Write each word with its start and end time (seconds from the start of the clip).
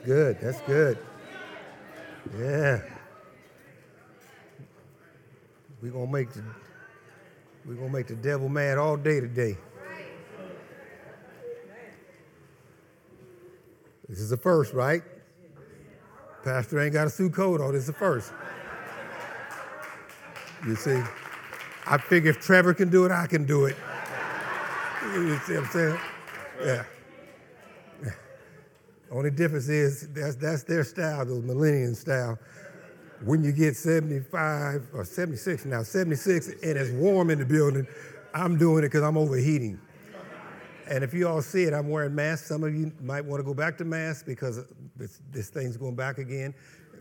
good. 0.00 0.38
That's 0.40 0.60
good. 0.62 0.98
Yeah. 2.38 2.82
We're 5.80 5.92
gonna 5.92 6.10
make 6.10 6.30
the 6.32 6.42
we're 7.64 7.74
gonna 7.74 7.90
make 7.90 8.06
the 8.06 8.16
devil 8.16 8.48
mad 8.48 8.78
all 8.78 8.96
day 8.96 9.20
today. 9.20 9.56
This 14.08 14.20
is 14.20 14.30
the 14.30 14.36
first, 14.36 14.72
right? 14.72 15.02
Pastor 16.42 16.80
ain't 16.80 16.94
got 16.94 17.06
a 17.06 17.10
suit 17.10 17.34
coat 17.34 17.60
on. 17.60 17.72
This 17.72 17.82
is 17.82 17.86
the 17.88 17.92
first. 17.92 18.32
You 20.66 20.74
see, 20.74 21.00
I 21.86 21.98
figure 21.98 22.30
if 22.30 22.40
Trevor 22.40 22.74
can 22.74 22.88
do 22.88 23.04
it, 23.04 23.12
I 23.12 23.26
can 23.26 23.44
do 23.44 23.66
it. 23.66 23.76
You 25.12 25.38
see 25.46 25.54
what 25.54 25.64
I'm 25.64 25.70
saying? 25.70 25.98
Yeah. 26.64 26.84
Only 29.10 29.30
difference 29.30 29.68
is 29.68 30.08
that's, 30.08 30.36
that's 30.36 30.64
their 30.64 30.84
style, 30.84 31.24
those 31.24 31.42
millennium 31.42 31.94
style. 31.94 32.38
When 33.24 33.42
you 33.42 33.52
get 33.52 33.76
75 33.76 34.88
or 34.92 35.04
76 35.04 35.64
now, 35.64 35.82
76, 35.82 36.48
and 36.62 36.78
it's 36.78 36.90
warm 36.90 37.30
in 37.30 37.38
the 37.38 37.46
building, 37.46 37.86
I'm 38.34 38.58
doing 38.58 38.84
it 38.84 38.88
because 38.88 39.02
I'm 39.02 39.16
overheating. 39.16 39.80
And 40.88 41.04
if 41.04 41.12
you 41.12 41.28
all 41.28 41.42
see 41.42 41.64
it, 41.64 41.74
I'm 41.74 41.88
wearing 41.88 42.14
masks. 42.14 42.48
Some 42.48 42.64
of 42.64 42.74
you 42.74 42.92
might 43.02 43.24
want 43.24 43.40
to 43.40 43.44
go 43.44 43.54
back 43.54 43.76
to 43.78 43.84
masks 43.84 44.22
because 44.22 44.64
this, 44.96 45.20
this 45.30 45.50
thing's 45.50 45.76
going 45.76 45.96
back 45.96 46.18
again. 46.18 46.54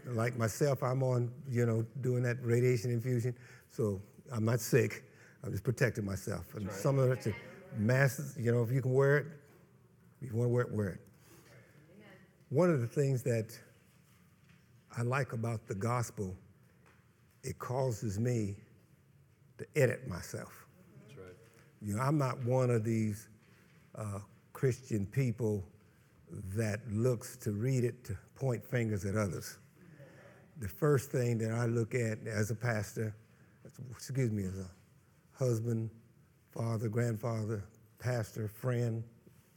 Like 0.06 0.38
myself, 0.38 0.84
I'm 0.84 1.04
on, 1.04 1.32
you 1.50 1.66
know, 1.66 1.86
doing 2.02 2.24
that 2.24 2.38
radiation 2.42 2.92
infusion. 2.92 3.36
So 3.70 4.02
I'm 4.32 4.46
not 4.46 4.60
sick. 4.60 5.06
I'm 5.44 5.52
just 5.52 5.64
protecting 5.64 6.06
myself. 6.06 6.54
And 6.56 6.68
right. 6.68 6.76
some 6.76 7.00
of 7.00 7.12
it, 7.12 7.34
masks, 7.78 8.36
you 8.38 8.52
know, 8.52 8.64
if 8.64 8.72
you 8.72 8.82
can 8.82 8.94
wear 8.94 9.18
it, 9.18 9.28
if 10.22 10.32
you 10.32 10.38
want 10.38 10.50
to 10.50 10.54
wear 10.54 10.64
it, 10.64 10.72
wear 10.72 10.90
it. 10.90 11.07
One 12.50 12.70
of 12.70 12.80
the 12.80 12.88
things 12.88 13.24
that 13.24 13.58
I 14.98 15.02
like 15.02 15.34
about 15.34 15.68
the 15.68 15.76
gospel, 15.76 16.36
it 17.44 17.60
causes 17.60 18.20
me 18.20 18.56
to 19.58 19.66
edit 19.76 20.08
myself. 20.08 20.66
That's 21.06 21.18
right. 21.18 21.36
You 21.82 21.96
know, 21.96 22.02
I'm 22.02 22.18
not 22.18 22.44
one 22.46 22.70
of 22.70 22.84
these 22.84 23.28
uh, 23.96 24.20
Christian 24.54 25.06
people 25.06 25.64
that 26.56 26.80
looks 26.90 27.36
to 27.38 27.52
read 27.52 27.84
it 27.84 28.04
to 28.06 28.18
point 28.36 28.64
fingers 28.64 29.06
at 29.06 29.16
others. 29.16 29.58
The 30.60 30.68
first 30.68 31.12
thing 31.12 31.38
that 31.40 31.52
I 31.52 31.66
look 31.66 31.94
at 31.94 32.26
as 32.26 32.50
a 32.50 32.56
pastor, 32.56 33.14
excuse 33.92 34.32
me, 34.32 34.44
as 34.44 34.58
a 34.58 34.70
husband, 35.34 35.90
father, 36.52 36.88
grandfather, 36.88 37.64
pastor, 38.00 38.48
friend, 38.48 39.04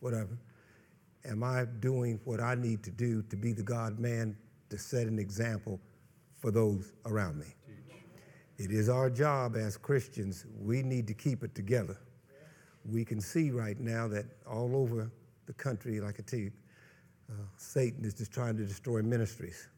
whatever, 0.00 0.36
am 1.24 1.42
I 1.42 1.64
doing 1.80 2.20
what 2.24 2.40
I 2.40 2.54
need 2.54 2.82
to 2.84 2.90
do 2.90 3.22
to 3.22 3.36
be 3.36 3.52
the 3.52 3.62
God 3.62 3.98
man 3.98 4.36
to 4.70 4.78
set 4.78 5.06
an 5.06 5.18
example 5.18 5.80
for 6.38 6.50
those 6.50 6.92
around 7.06 7.38
me? 7.38 7.54
It 8.58 8.70
is 8.72 8.90
our 8.90 9.08
job 9.08 9.56
as 9.56 9.78
Christians, 9.78 10.44
we 10.60 10.82
need 10.82 11.06
to 11.06 11.14
keep 11.14 11.42
it 11.42 11.54
together. 11.54 11.96
We 12.84 13.04
can 13.04 13.20
see 13.20 13.50
right 13.50 13.78
now 13.80 14.06
that 14.08 14.26
all 14.46 14.76
over 14.76 15.10
the 15.46 15.54
country, 15.54 15.98
like 16.00 16.16
I 16.18 16.22
tell 16.22 16.40
you, 16.40 16.52
uh, 17.30 17.34
Satan 17.56 18.04
is 18.04 18.14
just 18.14 18.32
trying 18.32 18.56
to 18.56 18.64
destroy 18.64 19.02
ministries. 19.02 19.68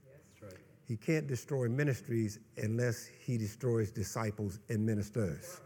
Right. 0.42 0.52
He 0.88 0.96
can't 0.96 1.26
destroy 1.26 1.68
ministries 1.68 2.40
unless 2.56 3.06
he 3.06 3.38
destroys 3.38 3.92
disciples 3.92 4.58
and 4.68 4.84
ministers. 4.84 5.60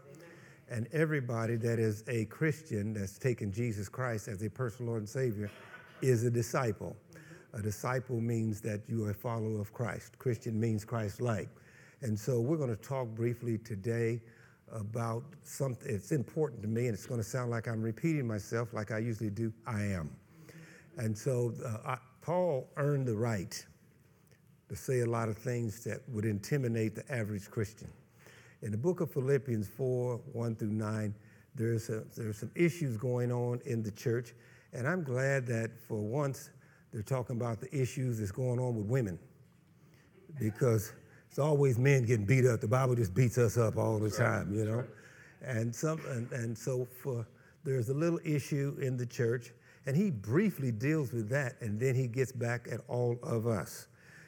And 0.69 0.87
everybody 0.91 1.55
that 1.55 1.79
is 1.79 2.03
a 2.07 2.25
Christian 2.25 2.93
that's 2.93 3.17
taken 3.17 3.51
Jesus 3.51 3.87
Christ 3.87 4.27
as 4.27 4.41
a 4.43 4.49
personal 4.49 4.91
Lord 4.91 5.01
and 5.03 5.09
Savior 5.09 5.49
is 6.01 6.23
a 6.23 6.29
disciple. 6.29 6.95
A 7.53 7.61
disciple 7.61 8.19
means 8.19 8.61
that 8.61 8.81
you 8.87 9.05
are 9.05 9.11
a 9.11 9.15
follower 9.15 9.59
of 9.59 9.73
Christ. 9.73 10.19
Christian 10.19 10.59
means 10.59 10.83
Christ 10.83 11.21
like. 11.21 11.49
And 12.01 12.19
so 12.19 12.39
we're 12.39 12.57
going 12.57 12.75
to 12.75 12.81
talk 12.81 13.07
briefly 13.07 13.57
today 13.57 14.21
about 14.71 15.23
something. 15.43 15.89
It's 15.89 16.11
important 16.11 16.61
to 16.61 16.67
me, 16.67 16.87
and 16.87 16.93
it's 16.93 17.05
going 17.05 17.21
to 17.21 17.27
sound 17.27 17.49
like 17.49 17.67
I'm 17.67 17.81
repeating 17.81 18.27
myself 18.27 18.73
like 18.73 18.91
I 18.91 18.99
usually 18.99 19.29
do. 19.29 19.53
I 19.65 19.81
am. 19.83 20.11
And 20.97 21.17
so 21.17 21.53
uh, 21.65 21.91
I, 21.91 21.97
Paul 22.21 22.67
earned 22.75 23.07
the 23.07 23.15
right 23.15 23.65
to 24.69 24.75
say 24.75 24.99
a 24.99 25.05
lot 25.05 25.29
of 25.29 25.37
things 25.37 25.83
that 25.85 26.01
would 26.09 26.25
intimidate 26.25 26.95
the 26.95 27.09
average 27.11 27.49
Christian. 27.49 27.87
In 28.61 28.71
the 28.71 28.77
book 28.77 29.01
of 29.01 29.11
Philippians 29.11 29.67
4 29.67 30.19
1 30.33 30.55
through 30.55 30.71
9, 30.71 31.15
there's, 31.55 31.89
a, 31.89 32.03
there's 32.15 32.37
some 32.37 32.51
issues 32.55 32.97
going 32.97 33.31
on 33.31 33.61
in 33.65 33.83
the 33.83 33.91
church 33.91 34.33
and 34.73 34.87
I'm 34.87 35.03
glad 35.03 35.45
that 35.47 35.71
for 35.87 35.97
once 35.97 36.49
they're 36.91 37.01
talking 37.01 37.35
about 37.35 37.59
the 37.59 37.75
issues 37.75 38.19
that's 38.19 38.31
going 38.31 38.59
on 38.59 38.75
with 38.75 38.85
women 38.85 39.17
because 40.39 40.93
it's 41.29 41.39
always 41.39 41.77
men 41.77 42.05
getting 42.05 42.25
beat 42.25 42.45
up. 42.45 42.61
The 42.61 42.67
Bible 42.67 42.95
just 42.95 43.13
beats 43.13 43.37
us 43.37 43.57
up 43.57 43.77
all 43.77 43.99
the 43.99 44.09
time, 44.09 44.53
you 44.53 44.65
know? 44.65 44.83
And, 45.41 45.73
some, 45.73 45.99
and, 46.09 46.31
and 46.31 46.57
so 46.57 46.87
for, 47.01 47.25
there's 47.63 47.89
a 47.89 47.93
little 47.93 48.19
issue 48.23 48.77
in 48.81 48.97
the 48.97 49.05
church, 49.05 49.51
and 49.85 49.95
he 49.95 50.09
briefly 50.11 50.71
deals 50.71 51.11
with 51.11 51.29
that, 51.29 51.55
and 51.61 51.79
then 51.79 51.95
he 51.95 52.07
gets 52.07 52.31
back 52.31 52.67
at 52.71 52.81
all 52.87 53.17
of 53.23 53.47
us. 53.47 53.87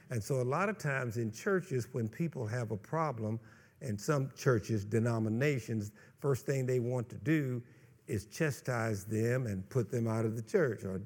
And 0.10 0.24
so 0.24 0.42
a 0.42 0.44
lot 0.44 0.70
of 0.70 0.78
times 0.78 1.18
in 1.18 1.32
churches, 1.32 1.88
when 1.92 2.10
people 2.10 2.48
have 2.48 2.72
a 2.72 2.78
problem, 2.78 3.40
and 3.82 4.00
some 4.00 4.30
churches, 4.38 4.86
denominations, 4.86 5.92
first 6.20 6.46
thing 6.46 6.66
they 6.66 6.80
want 6.80 7.10
to 7.10 7.16
do 7.18 7.62
is 8.08 8.26
chastise 8.26 9.04
them 9.04 9.46
and 9.46 9.68
put 9.70 9.92
them 9.92 10.08
out 10.08 10.26
of 10.26 10.36
the 10.36 10.42
church 10.42 10.84
or 10.84 11.02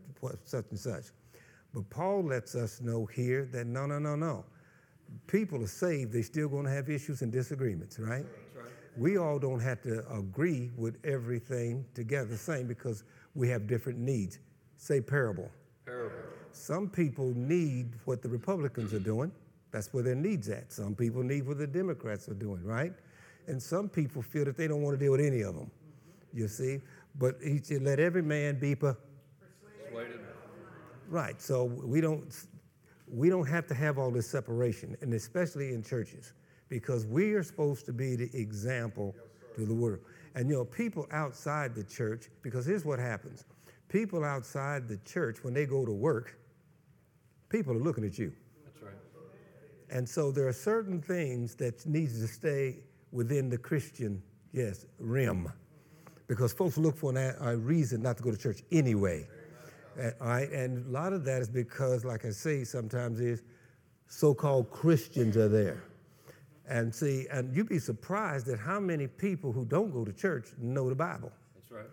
such 0.46 0.66
and 0.70 0.80
such. 0.80 1.06
But 1.74 1.90
Paul 1.90 2.24
lets 2.24 2.56
us 2.56 2.82
know 2.82 3.06
here 3.06 3.50
that 3.52 3.68
no, 3.68 3.86
no, 3.86 4.00
no, 4.00 4.16
no. 4.16 4.46
People 5.28 5.64
are 5.64 5.68
saved, 5.68 6.14
they're 6.14 6.24
still 6.24 6.48
going 6.48 6.66
to 6.66 6.72
have 6.72 6.90
issues 6.90 7.22
and 7.22 7.32
disagreements, 7.32 8.00
right? 8.00 8.26
right? 8.56 8.72
We 8.98 9.18
all 9.18 9.38
don't 9.38 9.60
have 9.60 9.82
to 9.84 10.08
agree 10.12 10.72
with 10.78 10.98
everything 11.04 11.86
together 11.94 12.30
the 12.30 12.38
same 12.38 12.68
because 12.68 13.04
we 13.36 13.50
have 13.50 13.68
different 13.68 14.00
needs. 14.00 14.40
Say 14.78 15.02
parable. 15.02 15.50
Parable. 15.86 16.16
Some 16.52 16.90
people 16.90 17.34
need 17.36 17.96
what 18.06 18.22
the 18.22 18.30
Republicans 18.30 18.94
are 18.94 19.00
doing. 19.00 19.32
That's 19.74 19.94
where 19.94 20.04
their 20.04 20.16
needs 20.16 20.48
at. 20.48 20.72
Some 20.72 20.96
people 20.96 21.22
need 21.24 21.46
what 21.46 21.58
the 21.58 21.68
Democrats 21.68 22.30
are 22.30 22.34
doing, 22.36 22.64
right? 22.64 22.94
And 23.48 23.62
some 23.62 23.90
people 23.90 24.22
feel 24.22 24.46
that 24.46 24.56
they 24.56 24.70
don't 24.70 24.82
want 24.82 24.98
to 24.98 25.04
deal 25.04 25.12
with 25.12 25.20
any 25.20 25.42
of 25.42 25.56
them 25.56 25.70
you 26.34 26.48
see. 26.48 26.80
But 27.16 27.36
he 27.44 27.60
said, 27.62 27.84
let 27.84 28.00
every 28.00 28.24
man 28.24 28.60
be 28.60 28.76
persuaded. 28.76 30.20
Right. 31.08 31.40
So 31.42 31.66
we 31.66 32.02
don't 32.02 32.34
we 33.08 33.30
don't 33.30 33.48
have 33.48 33.68
to 33.68 33.76
have 33.76 34.00
all 34.00 34.10
this 34.10 34.28
separation, 34.28 34.98
and 35.02 35.14
especially 35.14 35.74
in 35.74 35.84
churches, 35.84 36.34
because 36.70 37.06
we 37.06 37.34
are 37.34 37.44
supposed 37.44 37.86
to 37.86 37.94
be 37.94 38.16
the 38.16 38.30
example 38.34 39.14
to 39.56 39.66
the 39.66 39.74
world. 39.74 40.00
And 40.34 40.50
you 40.50 40.56
know, 40.56 40.66
people 40.66 41.06
outside 41.12 41.76
the 41.76 41.84
church, 41.84 42.30
because 42.42 42.66
here's 42.66 42.86
what 42.86 42.98
happens: 42.98 43.46
people 43.90 44.24
outside 44.24 44.88
the 44.88 44.98
church, 45.06 45.44
when 45.44 45.54
they 45.54 45.68
go 45.68 45.86
to 45.86 45.92
work, 45.92 46.40
people 47.50 47.74
are 47.74 47.84
looking 47.84 48.06
at 48.06 48.18
you. 48.18 48.34
And 49.94 50.08
so 50.08 50.32
there 50.32 50.48
are 50.48 50.54
certain 50.54 51.02
things 51.02 51.56
that 51.56 51.86
needs 51.86 52.20
to 52.20 52.28
stay 52.28 52.80
within 53.12 53.48
the 53.48 53.58
Christian, 53.58 54.22
yes, 54.52 54.86
rim 55.00 55.50
because 56.28 56.54
folks 56.54 56.78
look 56.78 56.98
for 56.98 57.16
an, 57.16 57.36
a 57.42 57.56
reason 57.56 58.02
not 58.02 58.18
to 58.18 58.24
go 58.24 58.32
to 58.32 58.38
church 58.38 58.64
anyway. 58.72 59.28
And, 60.00 60.14
all 60.20 60.28
right, 60.28 60.50
and 60.52 60.86
a 60.88 60.90
lot 60.90 61.14
of 61.14 61.24
that 61.26 61.42
is 61.42 61.50
because, 61.50 62.04
like 62.04 62.26
I 62.26 62.32
say, 62.32 62.64
sometimes 62.64 63.20
is 63.20 63.44
so-called 64.08 64.72
Christians 64.72 65.38
are 65.38 65.50
there. 65.50 65.84
And 66.68 66.94
see, 66.94 67.28
and 67.32 67.56
you'd 67.56 67.70
be 67.70 67.80
surprised 67.80 68.48
at 68.48 68.58
how 68.58 68.80
many 68.80 69.08
people 69.08 69.52
who 69.52 69.66
don't 69.66 69.92
go 69.92 70.06
to 70.06 70.14
church 70.14 70.48
know 70.58 70.90
the 70.90 70.96
Bible. 70.96 71.32
That's 71.56 71.72
right. 71.72 71.86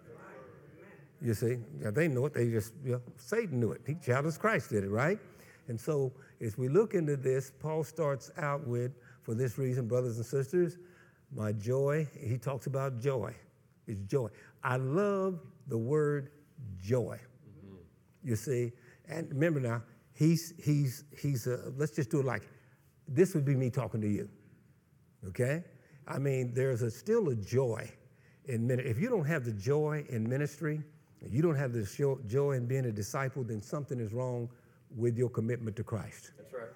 You 1.21 1.35
see, 1.35 1.59
yeah, 1.83 1.91
they 1.91 2.09
know 2.09 2.25
it. 2.27 2.33
They 2.33 2.49
just, 2.49 2.73
you 2.83 2.93
know, 2.93 3.03
Satan 3.19 3.61
knew 3.61 3.73
it. 3.73 3.83
He, 3.87 3.95
Jesus 3.95 4.39
Christ 4.39 4.71
did 4.71 4.85
it, 4.85 4.91
right? 4.91 5.19
And 5.69 5.79
so, 5.79 6.13
as 6.41 6.57
we 6.57 6.69
look 6.69 6.95
into 6.95 7.17
this, 7.17 7.53
Paul 7.59 7.85
starts 7.85 8.31
out 8.39 8.67
with, 8.67 8.93
for 9.23 9.35
this 9.35 9.59
reason, 9.59 9.87
brothers 9.87 10.17
and 10.17 10.25
sisters, 10.25 10.79
my 11.35 11.53
joy. 11.53 12.09
He 12.19 12.39
talks 12.39 12.67
about 12.67 12.99
joy 13.01 13.35
It's 13.87 14.01
joy. 14.03 14.29
I 14.65 14.77
love 14.77 15.41
the 15.69 15.79
word 15.79 16.31
joy. 16.83 17.19
Mm-hmm. 17.19 18.29
You 18.29 18.37
see, 18.37 18.73
and 19.09 19.29
remember 19.29 19.61
now, 19.61 19.83
he's 20.13 20.55
he's 20.63 21.05
he's. 21.17 21.47
Uh, 21.47 21.71
let's 21.77 21.93
just 21.93 22.11
do 22.11 22.21
it 22.21 22.27
like 22.27 22.49
this 23.07 23.35
would 23.35 23.45
be 23.45 23.55
me 23.55 23.71
talking 23.71 24.01
to 24.01 24.09
you. 24.09 24.29
Okay, 25.29 25.63
I 26.09 26.19
mean, 26.19 26.53
there's 26.55 26.83
a, 26.83 26.91
still 26.91 27.29
a 27.29 27.35
joy 27.35 27.91
in 28.47 28.67
ministry. 28.67 28.91
If 28.91 28.99
you 28.99 29.09
don't 29.09 29.27
have 29.27 29.45
the 29.45 29.53
joy 29.53 30.05
in 30.09 30.29
ministry, 30.29 30.83
you 31.29 31.43
don't 31.43 31.57
have 31.57 31.73
the 31.73 32.19
joy 32.27 32.53
in 32.53 32.67
being 32.67 32.87
a 32.87 32.93
disciple, 32.93 33.45
then 33.45 33.61
something 33.61 34.01
is 34.01 34.13
wrong 34.13 34.49
with 34.97 35.17
your 35.17 35.29
commitment 35.29 35.77
to 35.77 35.85
Christ. 35.85 36.33
That's 36.37 36.53
right. 36.53 36.71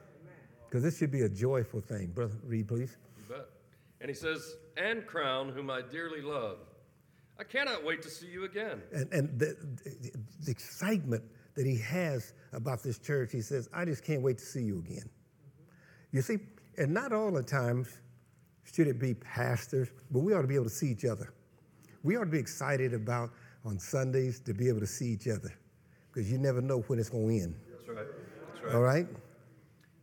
Because 0.68 0.82
this 0.82 0.98
should 0.98 1.10
be 1.10 1.22
a 1.22 1.28
joyful 1.28 1.80
thing. 1.80 2.08
Brother, 2.08 2.34
read, 2.44 2.68
please. 2.68 2.96
You 3.18 3.34
bet. 3.34 3.46
And 4.00 4.08
he 4.08 4.14
says, 4.14 4.56
And 4.76 5.06
crown 5.06 5.50
whom 5.50 5.70
I 5.70 5.82
dearly 5.82 6.20
love 6.20 6.58
I 7.38 7.44
cannot 7.44 7.84
wait 7.84 8.02
to 8.02 8.10
see 8.10 8.26
you 8.26 8.44
again. 8.44 8.80
And, 8.92 9.12
and 9.12 9.38
the, 9.38 9.56
the, 9.84 10.12
the 10.44 10.50
excitement 10.50 11.22
that 11.56 11.66
he 11.66 11.76
has 11.78 12.32
about 12.52 12.82
this 12.82 12.98
church. 12.98 13.30
He 13.32 13.40
says, 13.40 13.68
I 13.72 13.84
just 13.84 14.04
can't 14.04 14.22
wait 14.22 14.38
to 14.38 14.44
see 14.44 14.62
you 14.62 14.78
again. 14.78 15.08
You 16.12 16.22
see, 16.22 16.38
and 16.78 16.94
not 16.94 17.12
all 17.12 17.32
the 17.32 17.42
times 17.42 17.88
should 18.72 18.86
it 18.86 19.00
be 19.00 19.14
pastors, 19.14 19.88
but 20.10 20.20
we 20.20 20.32
ought 20.32 20.42
to 20.42 20.48
be 20.48 20.54
able 20.54 20.64
to 20.64 20.70
see 20.70 20.90
each 20.90 21.04
other. 21.04 21.32
We 22.02 22.16
ought 22.16 22.24
to 22.24 22.30
be 22.30 22.38
excited 22.38 22.94
about 22.94 23.30
on 23.64 23.78
Sundays 23.78 24.40
to 24.40 24.54
be 24.54 24.68
able 24.68 24.80
to 24.80 24.86
see 24.86 25.06
each 25.06 25.26
other 25.26 25.52
because 26.12 26.30
you 26.30 26.38
never 26.38 26.60
know 26.60 26.80
when 26.82 26.98
it's 26.98 27.08
going 27.08 27.28
to 27.28 27.44
end. 27.44 27.54
That's 27.86 27.98
right. 27.98 28.06
That's 28.52 28.64
right. 28.64 28.74
All 28.74 28.82
right? 28.82 29.06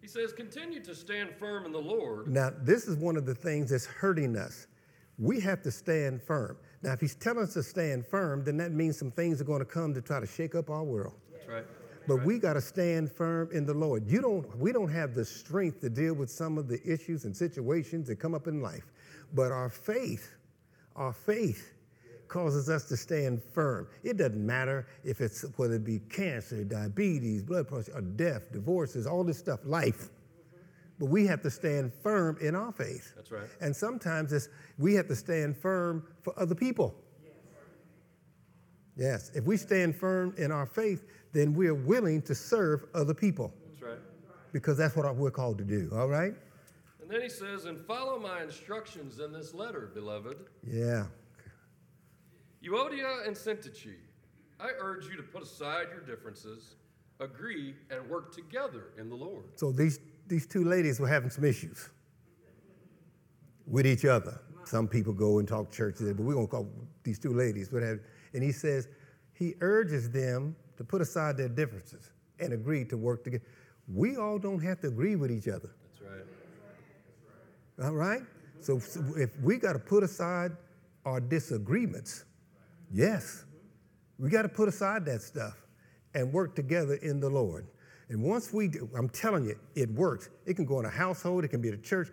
He 0.01 0.07
says, 0.07 0.33
continue 0.33 0.83
to 0.83 0.95
stand 0.95 1.31
firm 1.37 1.65
in 1.65 1.71
the 1.71 1.79
Lord. 1.79 2.27
Now, 2.27 2.51
this 2.61 2.87
is 2.87 2.97
one 2.97 3.17
of 3.17 3.25
the 3.25 3.35
things 3.35 3.69
that's 3.69 3.85
hurting 3.85 4.35
us. 4.35 4.67
We 5.19 5.39
have 5.41 5.61
to 5.61 5.71
stand 5.71 6.23
firm. 6.23 6.57
Now, 6.81 6.93
if 6.93 6.99
he's 6.99 7.15
telling 7.15 7.43
us 7.43 7.53
to 7.53 7.63
stand 7.63 8.07
firm, 8.07 8.43
then 8.43 8.57
that 8.57 8.71
means 8.71 8.97
some 8.97 9.11
things 9.11 9.39
are 9.39 9.43
going 9.43 9.59
to 9.59 9.65
come 9.65 9.93
to 9.93 10.01
try 10.01 10.19
to 10.19 10.25
shake 10.25 10.55
up 10.55 10.71
our 10.71 10.83
world. 10.83 11.13
That's 11.31 11.47
right. 11.47 11.65
But 12.07 12.25
we 12.25 12.39
got 12.39 12.53
to 12.53 12.61
stand 12.61 13.11
firm 13.11 13.49
in 13.53 13.65
the 13.65 13.75
Lord. 13.75 14.07
You 14.07 14.21
don't, 14.21 14.57
we 14.57 14.71
don't 14.71 14.91
have 14.91 15.13
the 15.13 15.23
strength 15.23 15.81
to 15.81 15.89
deal 15.89 16.15
with 16.15 16.31
some 16.31 16.57
of 16.57 16.67
the 16.67 16.81
issues 16.83 17.25
and 17.25 17.37
situations 17.37 18.07
that 18.07 18.15
come 18.15 18.33
up 18.33 18.47
in 18.47 18.59
life. 18.59 18.91
But 19.33 19.51
our 19.51 19.69
faith, 19.69 20.33
our 20.95 21.13
faith 21.13 21.73
causes 22.31 22.69
us 22.69 22.85
to 22.85 22.95
stand 22.95 23.43
firm. 23.53 23.87
It 24.03 24.15
doesn't 24.17 24.43
matter 24.43 24.87
if 25.03 25.19
it's 25.19 25.43
whether 25.57 25.75
it 25.75 25.83
be 25.83 25.99
cancer, 25.99 26.63
diabetes, 26.63 27.43
blood 27.43 27.67
pressure, 27.67 27.91
or 27.93 28.01
death, 28.01 28.51
divorces, 28.53 29.05
all 29.05 29.23
this 29.25 29.37
stuff, 29.37 29.59
life. 29.65 30.09
But 30.97 31.07
we 31.07 31.27
have 31.27 31.41
to 31.41 31.51
stand 31.51 31.91
firm 32.01 32.37
in 32.41 32.55
our 32.55 32.71
faith. 32.71 33.11
That's 33.15 33.31
right. 33.31 33.47
And 33.59 33.75
sometimes 33.75 34.31
it's, 34.31 34.47
we 34.79 34.93
have 34.93 35.07
to 35.09 35.15
stand 35.15 35.57
firm 35.57 36.07
for 36.21 36.33
other 36.39 36.55
people. 36.55 36.95
Yes, 38.95 39.31
if 39.35 39.43
we 39.45 39.57
stand 39.57 39.95
firm 39.95 40.33
in 40.37 40.51
our 40.51 40.65
faith, 40.65 41.05
then 41.33 41.53
we're 41.53 41.73
willing 41.73 42.21
to 42.23 42.35
serve 42.35 42.85
other 42.93 43.13
people 43.13 43.53
That's 43.67 43.81
right. 43.81 43.99
because 44.53 44.77
that's 44.77 44.95
what 44.95 45.13
we're 45.15 45.31
called 45.31 45.57
to 45.57 45.63
do, 45.63 45.89
all 45.93 46.07
right? 46.07 46.33
And 47.01 47.09
then 47.09 47.21
he 47.21 47.29
says, 47.29 47.65
and 47.65 47.79
follow 47.79 48.19
my 48.19 48.43
instructions 48.43 49.19
in 49.19 49.33
this 49.33 49.53
letter, 49.53 49.91
beloved. 49.93 50.37
Yeah. 50.65 51.05
Euodia 52.63 53.27
and 53.27 53.35
Syntyche, 53.35 53.95
I 54.59 54.69
urge 54.79 55.05
you 55.07 55.17
to 55.17 55.23
put 55.23 55.41
aside 55.41 55.87
your 55.91 56.01
differences, 56.01 56.75
agree, 57.19 57.75
and 57.89 58.07
work 58.09 58.33
together 58.33 58.89
in 58.99 59.09
the 59.09 59.15
Lord. 59.15 59.45
So 59.55 59.71
these, 59.71 59.99
these 60.27 60.45
two 60.45 60.63
ladies 60.63 60.99
were 60.99 61.07
having 61.07 61.31
some 61.31 61.43
issues 61.43 61.89
with 63.65 63.87
each 63.87 64.05
other. 64.05 64.39
Some 64.65 64.87
people 64.87 65.13
go 65.13 65.39
and 65.39 65.47
talk 65.47 65.71
church, 65.71 65.95
but 65.99 66.19
we're 66.19 66.35
going 66.35 66.45
to 66.45 66.51
call 66.51 66.67
these 67.03 67.17
two 67.17 67.33
ladies. 67.33 67.69
But 67.69 67.81
and 67.81 68.43
he 68.43 68.51
says, 68.51 68.87
he 69.33 69.55
urges 69.61 70.11
them 70.11 70.55
to 70.77 70.83
put 70.83 71.01
aside 71.01 71.35
their 71.37 71.49
differences 71.49 72.11
and 72.39 72.53
agree 72.53 72.85
to 72.85 72.97
work 72.97 73.23
together. 73.23 73.43
We 73.91 74.17
all 74.17 74.37
don't 74.37 74.61
have 74.61 74.79
to 74.81 74.87
agree 74.87 75.15
with 75.15 75.31
each 75.31 75.47
other. 75.47 75.71
That's 75.83 76.01
right. 76.01 77.85
All 77.87 77.95
right? 77.95 78.21
So, 78.59 78.77
so 78.77 79.03
if 79.17 79.37
we 79.39 79.57
got 79.57 79.73
to 79.73 79.79
put 79.79 80.03
aside 80.03 80.51
our 81.05 81.19
disagreements, 81.19 82.25
yes, 82.91 83.43
we 84.17 84.29
got 84.29 84.43
to 84.43 84.49
put 84.49 84.67
aside 84.67 85.05
that 85.05 85.21
stuff 85.21 85.55
and 86.13 86.31
work 86.31 86.55
together 86.55 86.95
in 86.95 87.19
the 87.19 87.29
Lord. 87.29 87.67
And 88.09 88.21
once 88.21 88.51
we 88.51 88.67
do, 88.67 88.89
I'm 88.95 89.09
telling 89.09 89.45
you, 89.45 89.57
it 89.75 89.89
works. 89.91 90.29
It 90.45 90.55
can 90.55 90.65
go 90.65 90.79
in 90.79 90.85
a 90.85 90.89
household, 90.89 91.45
it 91.45 91.47
can 91.47 91.61
be 91.61 91.69
at 91.69 91.73
a 91.73 91.77
church. 91.77 92.09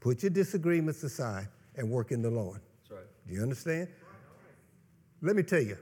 Put 0.00 0.22
your 0.22 0.30
disagreements 0.30 1.02
aside 1.02 1.48
and 1.76 1.90
work 1.90 2.12
in 2.12 2.22
the 2.22 2.30
Lord. 2.30 2.60
That's 2.82 2.92
right. 2.92 3.06
Do 3.26 3.34
you 3.34 3.42
understand? 3.42 3.88
Let 5.22 5.36
me 5.36 5.42
tell 5.42 5.60
you, 5.60 5.78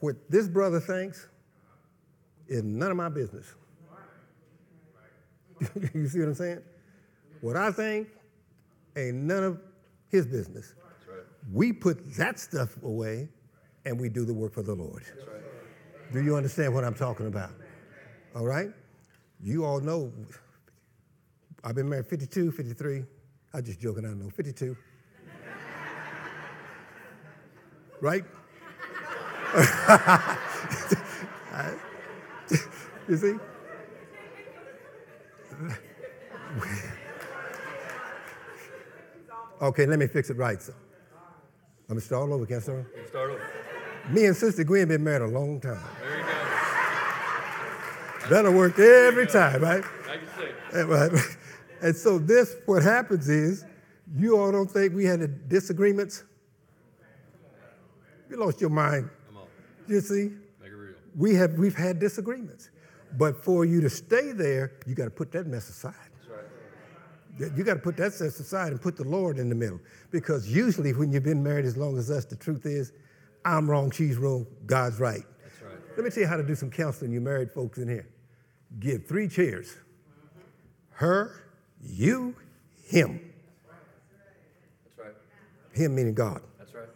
what 0.00 0.16
this 0.30 0.48
brother 0.48 0.80
thinks 0.80 1.28
is 2.48 2.62
none 2.62 2.90
of 2.90 2.96
my 2.96 3.08
business. 3.08 3.54
you 5.94 6.08
see 6.08 6.20
what 6.20 6.28
I'm 6.28 6.34
saying? 6.34 6.62
What 7.40 7.56
I 7.56 7.70
think 7.70 8.08
ain't 8.96 9.16
none 9.16 9.44
of 9.44 9.60
his 10.08 10.26
business. 10.26 10.74
We 11.50 11.72
put 11.72 12.14
that 12.14 12.38
stuff 12.38 12.80
away 12.82 13.28
and 13.84 14.00
we 14.00 14.08
do 14.08 14.24
the 14.24 14.34
work 14.34 14.52
for 14.52 14.62
the 14.62 14.74
Lord. 14.74 15.04
Do 16.12 16.22
you 16.22 16.36
understand 16.36 16.72
what 16.74 16.84
I'm 16.84 16.94
talking 16.94 17.26
about? 17.26 17.50
All 18.34 18.44
right? 18.44 18.70
You 19.40 19.64
all 19.64 19.80
know 19.80 20.12
I've 21.64 21.74
been 21.74 21.88
married 21.88 22.06
52, 22.06 22.52
53. 22.52 23.04
I'm 23.54 23.64
just 23.64 23.80
joking, 23.80 24.04
I 24.04 24.12
know. 24.14 24.30
52. 24.30 24.76
right? 28.00 28.24
you 33.08 33.16
see? 33.16 33.34
okay, 39.62 39.86
let 39.86 39.98
me 39.98 40.06
fix 40.06 40.28
it 40.30 40.36
right. 40.36 40.60
So. 40.60 40.74
I'm 41.88 42.00
start 42.00 42.22
all 42.22 42.34
over. 42.34 42.46
Can 42.46 42.56
I 42.56 42.60
start? 42.60 42.86
You 42.96 43.06
start 43.06 43.30
over. 43.30 43.52
Me 44.10 44.24
and 44.26 44.36
Sister 44.36 44.64
Gwen 44.64 44.88
been 44.88 45.04
married 45.04 45.22
a 45.22 45.26
long 45.26 45.60
time. 45.60 45.78
There 46.00 46.18
you 46.18 46.24
go. 46.24 46.30
That'll 48.30 48.52
work 48.52 48.78
every 48.78 49.26
time, 49.26 49.62
right? 49.62 49.82
You 49.82 50.20
say. 50.38 50.80
And, 50.80 50.88
right. 50.88 51.12
and 51.82 51.94
so 51.96 52.18
this, 52.18 52.56
what 52.66 52.82
happens 52.82 53.28
is, 53.28 53.64
you 54.16 54.38
all 54.38 54.50
don't 54.52 54.70
think 54.70 54.94
we 54.94 55.04
had 55.04 55.20
a 55.20 55.28
disagreements? 55.28 56.24
You 58.30 58.36
lost 58.36 58.60
your 58.60 58.70
mind. 58.70 59.10
Come 59.28 59.38
on. 59.38 59.46
You 59.88 60.00
see, 60.00 60.30
Make 60.60 60.70
it 60.72 60.74
real. 60.74 60.94
we 61.16 61.34
have 61.34 61.52
we've 61.54 61.74
had 61.76 61.98
disagreements, 61.98 62.70
but 63.18 63.44
for 63.44 63.64
you 63.64 63.80
to 63.82 63.90
stay 63.90 64.32
there, 64.32 64.72
you 64.86 64.94
got 64.94 65.04
to 65.04 65.10
put 65.10 65.30
that 65.32 65.46
mess 65.46 65.68
aside. 65.68 65.94
You 67.38 67.64
got 67.64 67.74
to 67.74 67.80
put 67.80 67.96
that 67.96 68.12
mess 68.20 68.40
aside 68.40 68.72
and 68.72 68.80
put 68.80 68.96
the 68.96 69.04
Lord 69.04 69.38
in 69.38 69.48
the 69.48 69.54
middle, 69.54 69.80
because 70.10 70.48
usually 70.48 70.92
when 70.92 71.12
you've 71.12 71.22
been 71.22 71.42
married 71.42 71.64
as 71.64 71.76
long 71.76 71.96
as 71.96 72.10
us, 72.10 72.26
the 72.26 72.36
truth 72.36 72.66
is, 72.66 72.92
I'm 73.44 73.68
wrong, 73.68 73.90
she's 73.90 74.16
wrong, 74.16 74.46
God's 74.66 75.00
right. 75.00 75.22
That's 75.42 75.62
right. 75.62 75.96
Let 75.96 76.04
me 76.04 76.10
tell 76.10 76.22
you 76.22 76.28
how 76.28 76.36
to 76.36 76.42
do 76.42 76.54
some 76.54 76.70
counseling, 76.70 77.10
you 77.10 77.20
married 77.20 77.50
folks 77.50 77.78
in 77.78 77.88
here. 77.88 78.06
Give 78.78 79.06
three 79.06 79.28
chairs 79.28 79.76
her, 80.92 81.42
you, 81.80 82.36
him. 82.84 83.32
That's 84.84 84.98
right. 84.98 85.14
Him 85.72 85.94
meaning 85.96 86.14
God. 86.14 86.42
That's 86.58 86.74
right. 86.74 86.88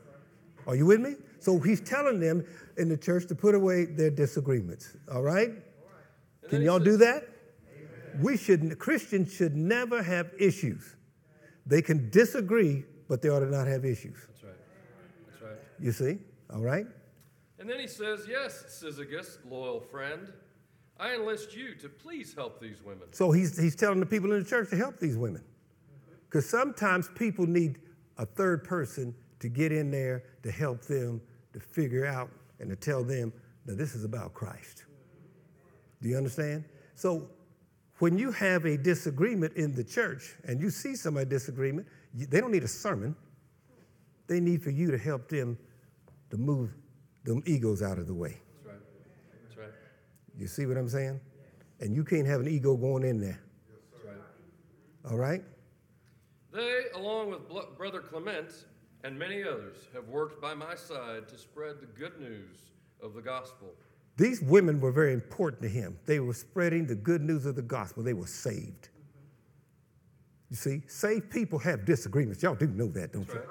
Are 0.66 0.76
you 0.76 0.86
with 0.86 1.00
me? 1.00 1.14
So 1.40 1.58
he's 1.58 1.80
telling 1.80 2.20
them 2.20 2.44
in 2.76 2.88
the 2.88 2.96
church 2.96 3.26
to 3.28 3.34
put 3.34 3.54
away 3.54 3.86
their 3.86 4.10
disagreements. 4.10 4.96
All 5.12 5.22
right? 5.22 5.50
Can 6.48 6.62
y'all 6.62 6.78
says- 6.78 6.84
do 6.84 6.96
that? 6.98 7.28
We 8.20 8.36
should 8.36 8.78
Christians 8.78 9.32
should 9.32 9.56
never 9.56 10.02
have 10.02 10.30
issues. 10.38 10.96
They 11.66 11.82
can 11.82 12.10
disagree, 12.10 12.84
but 13.08 13.22
they 13.22 13.28
ought 13.28 13.40
to 13.40 13.50
not 13.50 13.66
have 13.66 13.84
issues. 13.84 14.16
That's 14.28 14.44
right. 14.44 14.52
That's 15.28 15.42
right. 15.42 15.58
You 15.80 15.92
see? 15.92 16.18
All 16.52 16.62
right? 16.62 16.86
And 17.58 17.68
then 17.68 17.80
he 17.80 17.88
says, 17.88 18.26
Yes, 18.28 18.64
Syzygus, 18.68 19.38
loyal 19.48 19.80
friend, 19.80 20.32
I 20.98 21.14
enlist 21.14 21.54
you 21.54 21.74
to 21.76 21.88
please 21.88 22.34
help 22.34 22.60
these 22.60 22.82
women. 22.82 23.08
So 23.12 23.32
he's 23.32 23.58
he's 23.58 23.74
telling 23.74 24.00
the 24.00 24.06
people 24.06 24.32
in 24.32 24.42
the 24.42 24.48
church 24.48 24.70
to 24.70 24.76
help 24.76 24.98
these 24.98 25.16
women. 25.16 25.42
Because 26.28 26.48
sometimes 26.48 27.08
people 27.14 27.46
need 27.46 27.78
a 28.18 28.26
third 28.26 28.64
person 28.64 29.14
to 29.40 29.48
get 29.48 29.72
in 29.72 29.90
there 29.90 30.24
to 30.42 30.50
help 30.50 30.82
them 30.82 31.20
to 31.52 31.60
figure 31.60 32.06
out 32.06 32.30
and 32.60 32.70
to 32.70 32.76
tell 32.76 33.04
them 33.04 33.32
that 33.66 33.76
this 33.76 33.94
is 33.94 34.04
about 34.04 34.32
Christ. 34.34 34.84
Do 36.02 36.08
you 36.08 36.16
understand? 36.16 36.64
So 36.94 37.28
when 37.98 38.18
you 38.18 38.30
have 38.32 38.64
a 38.66 38.76
disagreement 38.76 39.54
in 39.54 39.74
the 39.74 39.84
church 39.84 40.34
and 40.44 40.60
you 40.60 40.70
see 40.70 40.94
somebody 40.94 41.28
disagreement, 41.28 41.86
they 42.14 42.40
don't 42.40 42.52
need 42.52 42.64
a 42.64 42.68
sermon. 42.68 43.16
They 44.26 44.40
need 44.40 44.62
for 44.62 44.70
you 44.70 44.90
to 44.90 44.98
help 44.98 45.28
them 45.28 45.56
to 46.30 46.36
move 46.36 46.74
them 47.24 47.42
egos 47.46 47.82
out 47.82 47.98
of 47.98 48.06
the 48.06 48.14
way. 48.14 48.36
That's 48.64 48.66
right. 48.66 48.80
That's 49.44 49.56
right. 49.58 49.70
You 50.38 50.46
see 50.46 50.66
what 50.66 50.76
I'm 50.76 50.88
saying? 50.88 51.20
And 51.80 51.94
you 51.94 52.04
can't 52.04 52.26
have 52.26 52.40
an 52.40 52.48
ego 52.48 52.76
going 52.76 53.04
in 53.04 53.20
there. 53.20 53.40
That's 53.92 54.04
right. 54.04 55.10
All 55.10 55.16
right? 55.16 55.42
They, 56.52 56.84
along 56.94 57.30
with 57.30 57.76
Brother 57.76 58.00
Clement 58.00 58.64
and 59.04 59.18
many 59.18 59.42
others, 59.42 59.76
have 59.94 60.08
worked 60.08 60.40
by 60.40 60.54
my 60.54 60.74
side 60.74 61.28
to 61.28 61.38
spread 61.38 61.80
the 61.80 61.86
good 61.86 62.18
news 62.18 62.70
of 63.02 63.14
the 63.14 63.20
gospel. 63.22 63.74
These 64.16 64.40
women 64.40 64.80
were 64.80 64.92
very 64.92 65.12
important 65.12 65.62
to 65.62 65.68
him. 65.68 65.98
They 66.06 66.20
were 66.20 66.32
spreading 66.32 66.86
the 66.86 66.94
good 66.94 67.22
news 67.22 67.44
of 67.44 67.54
the 67.54 67.62
gospel. 67.62 68.02
They 68.02 68.14
were 68.14 68.26
saved. 68.26 68.88
You 70.50 70.56
see, 70.56 70.82
saved 70.86 71.30
people 71.30 71.58
have 71.58 71.84
disagreements. 71.84 72.42
Y'all 72.42 72.54
do 72.54 72.68
know 72.68 72.88
that, 72.88 73.12
don't 73.12 73.28
you? 73.28 73.34
right. 73.34 73.44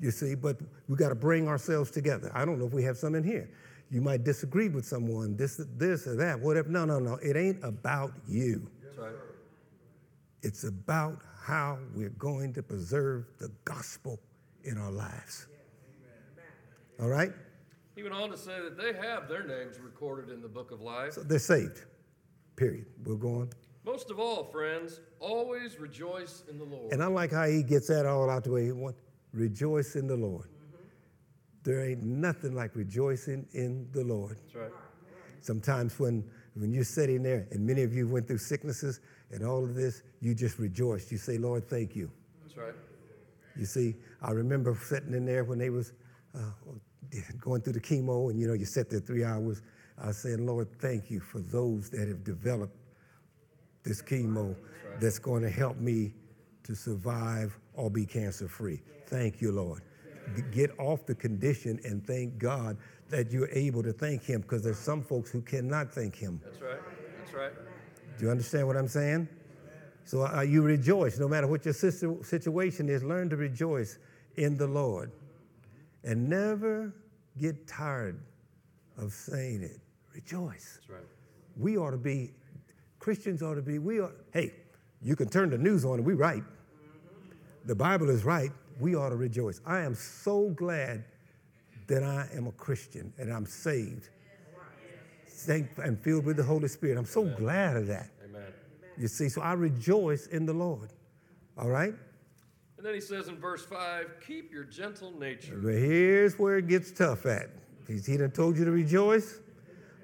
You 0.00 0.10
see, 0.10 0.34
but 0.34 0.58
we 0.88 0.96
got 0.96 1.10
to 1.10 1.14
bring 1.14 1.46
ourselves 1.48 1.90
together. 1.90 2.30
I 2.34 2.44
don't 2.44 2.58
know 2.58 2.66
if 2.66 2.72
we 2.72 2.82
have 2.82 2.96
some 2.96 3.14
in 3.14 3.22
here. 3.22 3.48
You 3.90 4.00
might 4.00 4.24
disagree 4.24 4.68
with 4.68 4.84
someone, 4.84 5.36
this, 5.36 5.60
this 5.76 6.06
or 6.06 6.16
that, 6.16 6.40
whatever. 6.40 6.68
No, 6.68 6.84
no, 6.84 6.98
no. 6.98 7.14
It 7.22 7.36
ain't 7.36 7.62
about 7.62 8.12
you. 8.26 8.68
That's 8.82 8.98
right. 8.98 9.12
It's 10.42 10.64
about 10.64 11.20
how 11.40 11.78
we're 11.94 12.08
going 12.10 12.52
to 12.54 12.62
preserve 12.62 13.26
the 13.38 13.50
gospel 13.64 14.18
in 14.64 14.78
our 14.78 14.90
lives. 14.90 15.46
All 17.00 17.08
right? 17.08 17.32
He 17.94 18.02
went 18.02 18.14
on 18.14 18.30
to 18.30 18.36
say 18.36 18.60
that 18.60 18.76
they 18.76 18.92
have 18.92 19.28
their 19.28 19.44
names 19.44 19.78
recorded 19.78 20.30
in 20.30 20.42
the 20.42 20.48
book 20.48 20.70
of 20.72 20.80
life. 20.80 21.12
So 21.12 21.22
they're 21.22 21.38
saved. 21.38 21.84
Period. 22.56 22.86
We'll 23.04 23.16
go 23.16 23.40
on. 23.40 23.50
Most 23.84 24.10
of 24.10 24.18
all, 24.18 24.44
friends, 24.44 25.00
always 25.20 25.78
rejoice 25.78 26.42
in 26.48 26.58
the 26.58 26.64
Lord. 26.64 26.92
And 26.92 27.02
I 27.02 27.06
like 27.06 27.32
how 27.32 27.46
he 27.46 27.62
gets 27.62 27.88
that 27.88 28.06
all 28.06 28.30
out 28.30 28.44
the 28.44 28.50
way. 28.50 28.64
He 28.64 28.72
wants 28.72 28.98
rejoice 29.32 29.96
in 29.96 30.06
the 30.06 30.16
Lord. 30.16 30.48
There 31.64 31.84
ain't 31.84 32.02
nothing 32.02 32.54
like 32.54 32.74
rejoicing 32.74 33.46
in 33.52 33.88
the 33.92 34.04
Lord. 34.04 34.38
That's 34.44 34.54
right. 34.54 34.70
Sometimes 35.40 35.98
when, 35.98 36.24
when 36.54 36.72
you're 36.72 36.84
sitting 36.84 37.22
there, 37.22 37.46
and 37.50 37.66
many 37.66 37.82
of 37.82 37.92
you 37.92 38.08
went 38.08 38.26
through 38.26 38.38
sicknesses 38.38 39.00
and 39.30 39.44
all 39.44 39.64
of 39.64 39.74
this, 39.74 40.02
you 40.20 40.34
just 40.34 40.58
rejoice. 40.58 41.10
You 41.10 41.18
say, 41.18 41.38
Lord, 41.38 41.68
thank 41.68 41.94
you. 41.94 42.10
That's 42.42 42.56
right. 42.56 42.74
You 43.56 43.66
see, 43.66 43.96
I 44.22 44.30
remember 44.32 44.76
sitting 44.82 45.14
in 45.14 45.24
there 45.24 45.44
when 45.44 45.58
they 45.58 45.70
was 45.70 45.92
uh, 46.34 46.40
going 47.40 47.60
through 47.62 47.74
the 47.74 47.80
chemo, 47.80 48.30
and 48.30 48.40
you 48.40 48.46
know, 48.46 48.54
you 48.54 48.64
sat 48.64 48.90
there 48.90 49.00
three 49.00 49.24
hours. 49.24 49.62
I 50.02 50.10
saying, 50.10 50.44
Lord, 50.44 50.68
thank 50.80 51.10
you 51.10 51.20
for 51.20 51.38
those 51.38 51.88
that 51.90 52.08
have 52.08 52.24
developed 52.24 52.76
this 53.84 54.02
chemo 54.02 54.56
that's 55.00 55.18
going 55.18 55.42
to 55.42 55.50
help 55.50 55.76
me 55.76 56.14
to 56.64 56.74
survive 56.74 57.56
or 57.74 57.90
be 57.90 58.06
cancer 58.06 58.48
free. 58.48 58.80
Thank 59.06 59.40
you, 59.40 59.52
Lord. 59.52 59.82
Get 60.50 60.70
off 60.78 61.04
the 61.06 61.14
condition 61.14 61.78
and 61.84 62.04
thank 62.04 62.38
God 62.38 62.76
that 63.10 63.30
you're 63.30 63.50
able 63.50 63.82
to 63.82 63.92
thank 63.92 64.24
Him 64.24 64.40
because 64.40 64.62
there's 64.62 64.78
some 64.78 65.02
folks 65.02 65.30
who 65.30 65.42
cannot 65.42 65.92
thank 65.92 66.16
Him. 66.16 66.40
That's 66.42 66.60
right. 66.62 66.80
That's 67.18 67.34
right. 67.34 67.52
Do 68.18 68.24
you 68.24 68.30
understand 68.30 68.66
what 68.66 68.76
I'm 68.76 68.88
saying? 68.88 69.28
So 70.04 70.26
uh, 70.26 70.40
you 70.42 70.62
rejoice, 70.62 71.18
no 71.18 71.28
matter 71.28 71.46
what 71.46 71.64
your 71.64 71.74
situ- 71.74 72.22
situation 72.22 72.88
is, 72.88 73.02
learn 73.02 73.30
to 73.30 73.36
rejoice 73.36 73.98
in 74.36 74.56
the 74.56 74.66
Lord. 74.66 75.10
And 76.04 76.28
never 76.28 76.94
get 77.38 77.66
tired 77.66 78.20
of 78.98 79.12
saying 79.12 79.62
it. 79.62 79.80
Rejoice. 80.14 80.78
That's 80.80 80.90
right. 80.90 81.08
We 81.56 81.76
ought 81.78 81.90
to 81.90 81.96
be, 81.96 82.32
Christians 82.98 83.42
ought 83.42 83.54
to 83.54 83.62
be, 83.62 83.78
we 83.78 84.00
ought, 84.00 84.12
hey, 84.32 84.52
you 85.02 85.16
can 85.16 85.28
turn 85.28 85.50
the 85.50 85.58
news 85.58 85.84
on 85.84 85.94
and 85.94 86.06
we 86.06 86.14
right. 86.14 86.42
The 87.64 87.74
Bible 87.74 88.10
is 88.10 88.24
right. 88.24 88.50
We 88.78 88.94
ought 88.94 89.10
to 89.10 89.16
rejoice. 89.16 89.60
I 89.66 89.80
am 89.80 89.94
so 89.94 90.50
glad 90.50 91.04
that 91.86 92.02
I 92.02 92.28
am 92.34 92.46
a 92.46 92.52
Christian 92.52 93.12
and 93.18 93.32
I'm 93.32 93.46
saved 93.46 94.08
Thank- 95.26 95.70
and 95.78 96.00
filled 96.00 96.24
with 96.24 96.36
the 96.36 96.42
Holy 96.42 96.68
Spirit. 96.68 96.96
I'm 96.96 97.04
so 97.04 97.24
glad 97.24 97.76
of 97.76 97.86
that. 97.88 98.10
Amen. 98.24 98.52
You 98.96 99.08
see, 99.08 99.28
so 99.28 99.42
I 99.42 99.52
rejoice 99.52 100.26
in 100.28 100.46
the 100.46 100.54
Lord. 100.54 100.92
All 101.58 101.68
right? 101.68 101.94
And 102.84 102.90
then 102.90 102.96
he 102.96 103.00
says 103.00 103.28
in 103.28 103.38
verse 103.38 103.64
5 103.64 104.16
keep 104.26 104.52
your 104.52 104.64
gentle 104.64 105.18
nature. 105.18 105.56
But 105.56 105.72
here's 105.72 106.38
where 106.38 106.58
it 106.58 106.68
gets 106.68 106.90
tough 106.90 107.24
at. 107.24 107.48
He's, 107.88 108.04
he 108.04 108.18
done 108.18 108.30
told 108.30 108.58
you 108.58 108.66
to 108.66 108.70
rejoice, 108.70 109.40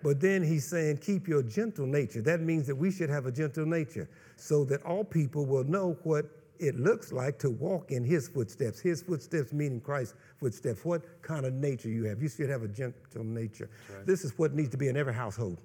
but 0.03 0.19
then 0.19 0.43
he's 0.43 0.67
saying, 0.67 0.97
keep 0.97 1.29
your 1.29 1.43
gentle 1.43 1.85
nature. 1.85 2.23
That 2.23 2.41
means 2.41 2.67
that 2.69 2.75
we 2.75 2.91
should 2.91 3.11
have 3.11 3.27
a 3.27 3.33
gentle 3.33 3.67
nature 3.67 4.09
so 4.37 4.65
that 4.65 4.83
all 4.83 5.05
people 5.05 5.45
will 5.45 5.65
know 5.65 5.99
what 6.05 6.25
it 6.59 6.81
looks 6.81 7.13
like 7.13 7.39
to 7.41 7.51
walk 7.51 7.91
in 7.91 8.03
his 8.03 8.29
footsteps. 8.29 8.81
His 8.81 9.03
footsteps 9.03 9.53
meaning 9.53 9.83
Christ's 9.83 10.15
footsteps. 10.39 10.83
What 10.83 11.21
kind 11.21 11.45
of 11.45 11.53
nature 11.53 11.91
you 11.91 12.05
have. 12.05 12.23
You 12.23 12.31
should 12.31 12.49
have 12.49 12.63
a 12.63 12.69
gentle 12.69 13.25
nature. 13.25 13.69
This 14.07 14.25
is 14.25 14.39
what 14.39 14.55
needs 14.55 14.71
to 14.71 14.79
be 14.79 14.89
in 14.89 14.97
every 14.97 15.13
household. 15.13 15.61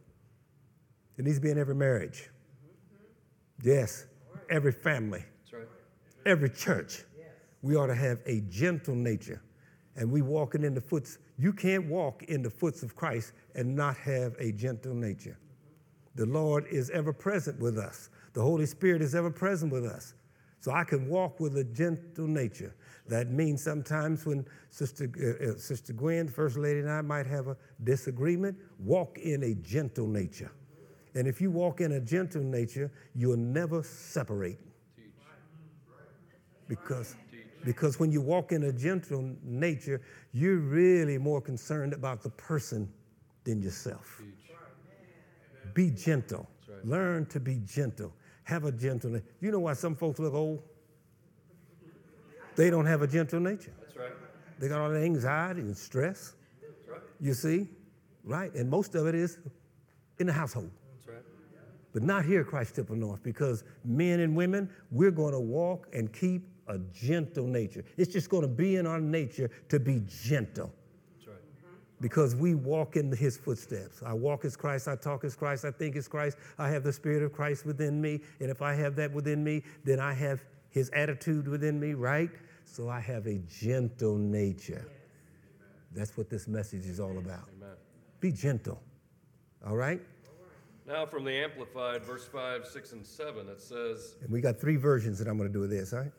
It 1.17 1.23
needs 1.23 1.37
to 1.37 1.41
be 1.41 1.49
in 1.49 1.57
every 1.57 1.75
marriage. 1.75 2.29
Yes, 3.63 4.05
every 4.49 4.73
family 4.73 5.19
right. 5.19 5.34
Every 6.25 6.49
church, 6.49 7.03
we 7.61 7.75
ought 7.75 7.87
to 7.87 7.95
have 7.95 8.19
a 8.25 8.41
gentle 8.41 8.95
nature. 8.95 9.41
And 9.95 10.11
we 10.11 10.21
walking 10.21 10.63
in 10.63 10.73
the 10.73 10.81
foots, 10.81 11.17
you 11.37 11.53
can't 11.53 11.87
walk 11.87 12.23
in 12.23 12.41
the 12.41 12.49
foots 12.49 12.83
of 12.83 12.95
Christ 12.95 13.33
and 13.55 13.75
not 13.75 13.97
have 13.97 14.35
a 14.39 14.51
gentle 14.51 14.93
nature. 14.93 15.37
The 16.15 16.25
Lord 16.25 16.65
is 16.69 16.89
ever 16.89 17.13
present 17.13 17.59
with 17.59 17.77
us. 17.77 18.09
The 18.33 18.41
Holy 18.41 18.65
Spirit 18.65 19.01
is 19.01 19.15
ever 19.15 19.31
present 19.31 19.71
with 19.71 19.85
us. 19.85 20.13
So 20.59 20.71
I 20.71 20.83
can 20.83 21.07
walk 21.07 21.39
with 21.39 21.57
a 21.57 21.63
gentle 21.63 22.27
nature. 22.27 22.75
That 23.07 23.29
means 23.29 23.63
sometimes 23.63 24.25
when 24.25 24.45
Sister, 24.71 25.09
uh, 25.21 25.51
uh, 25.51 25.57
Sister 25.57 25.93
Gwen, 25.93 26.27
First 26.27 26.57
Lady, 26.57 26.79
and 26.79 26.89
I 26.89 27.01
might 27.01 27.27
have 27.27 27.47
a 27.47 27.57
disagreement, 27.83 28.57
walk 28.79 29.19
in 29.19 29.43
a 29.43 29.53
gentle 29.55 30.07
nature. 30.07 30.51
And 31.13 31.27
if 31.27 31.39
you 31.39 31.51
walk 31.51 31.81
in 31.81 31.93
a 31.93 31.99
gentle 31.99 32.41
nature, 32.41 32.91
you'll 33.13 33.37
never 33.37 33.83
separate. 33.83 34.59
Because, 36.67 37.15
because 37.63 37.99
when 37.99 38.11
you 38.11 38.21
walk 38.21 38.51
in 38.51 38.63
a 38.63 38.71
gentle 38.71 39.31
nature, 39.43 40.01
you're 40.31 40.57
really 40.57 41.17
more 41.17 41.41
concerned 41.41 41.93
about 41.93 42.21
the 42.23 42.29
person 42.31 42.91
than 43.43 43.61
yourself. 43.61 44.21
Be 45.73 45.91
gentle. 45.91 46.49
Learn 46.83 47.25
to 47.27 47.39
be 47.39 47.61
gentle. 47.65 48.13
Have 48.43 48.65
a 48.65 48.71
gentle 48.71 49.09
nature. 49.11 49.25
You 49.41 49.51
know 49.51 49.59
why 49.59 49.73
some 49.73 49.95
folks 49.95 50.19
look 50.19 50.33
old? 50.33 50.61
They 52.55 52.69
don't 52.69 52.85
have 52.85 53.01
a 53.01 53.07
gentle 53.07 53.39
nature. 53.39 53.73
That's 53.81 53.97
right. 53.97 54.11
They 54.59 54.67
got 54.69 54.79
all 54.81 54.89
the 54.89 55.03
anxiety 55.03 55.61
and 55.61 55.75
stress, 55.75 56.35
That's 56.61 56.89
right. 56.89 57.01
you 57.19 57.33
see? 57.33 57.67
Right? 58.23 58.53
And 58.55 58.69
most 58.69 58.95
of 58.95 59.07
it 59.07 59.15
is 59.15 59.39
in 60.19 60.27
the 60.27 60.33
household. 60.33 60.71
That's 60.95 61.07
right. 61.09 61.23
but 61.93 62.03
not 62.03 62.23
here 62.23 62.41
at 62.41 62.47
Christ 62.47 62.75
Temple 62.75 62.95
North 62.95 63.21
because 63.23 63.63
men 63.83 64.21
and 64.21 64.35
women, 64.35 64.69
we're 64.91 65.11
going 65.11 65.33
to 65.33 65.39
walk 65.39 65.87
and 65.93 66.13
keep 66.13 66.47
a 66.67 66.79
gentle 66.93 67.45
nature. 67.45 67.83
It's 67.97 68.11
just 68.11 68.29
going 68.29 68.41
to 68.41 68.47
be 68.47 68.77
in 68.77 68.87
our 68.87 68.99
nature 68.99 69.49
to 69.69 69.79
be 69.79 70.01
gentle 70.23 70.73
right. 71.27 71.37
because 72.01 72.35
we 72.35 72.55
walk 72.55 72.95
in 72.95 73.11
his 73.11 73.37
footsteps. 73.37 74.01
I 74.03 74.13
walk 74.13 74.45
as 74.45 74.55
Christ, 74.55 74.87
I 74.87 74.95
talk 74.95 75.23
as 75.23 75.35
Christ, 75.35 75.65
I 75.65 75.71
think 75.71 75.95
as 75.95 76.07
Christ. 76.07 76.37
I 76.57 76.69
have 76.69 76.83
the 76.83 76.93
Spirit 76.93 77.23
of 77.23 77.33
Christ 77.33 77.65
within 77.65 78.01
me. 78.01 78.21
And 78.39 78.49
if 78.49 78.61
I 78.61 78.73
have 78.73 78.95
that 78.95 79.11
within 79.11 79.43
me, 79.43 79.63
then 79.83 79.99
I 79.99 80.13
have 80.13 80.43
his 80.69 80.89
attitude 80.89 81.47
within 81.47 81.79
me, 81.79 81.93
right? 81.93 82.29
So 82.65 82.89
I 82.89 82.99
have 82.99 83.27
a 83.27 83.39
gentle 83.47 84.17
nature. 84.17 84.85
That's 85.93 86.17
what 86.17 86.29
this 86.29 86.47
message 86.47 86.85
is 86.87 86.99
all 86.99 87.17
about. 87.17 87.47
Amen. 87.57 87.75
Be 88.19 88.31
gentle, 88.31 88.81
all 89.65 89.77
right? 89.77 90.01
Now 90.85 91.05
from 91.05 91.23
the 91.23 91.31
Amplified, 91.31 92.03
verse 92.03 92.25
5, 92.25 92.67
6, 92.67 92.91
and 92.91 93.05
7, 93.05 93.47
it 93.47 93.61
says, 93.61 94.15
And 94.21 94.29
we 94.29 94.41
got 94.41 94.59
three 94.59 94.75
versions 94.75 95.17
that 95.19 95.27
I'm 95.27 95.37
going 95.37 95.49
to 95.49 95.53
do 95.53 95.61
with 95.61 95.71
this, 95.71 95.93
all 95.93 95.99
right? 95.99 96.11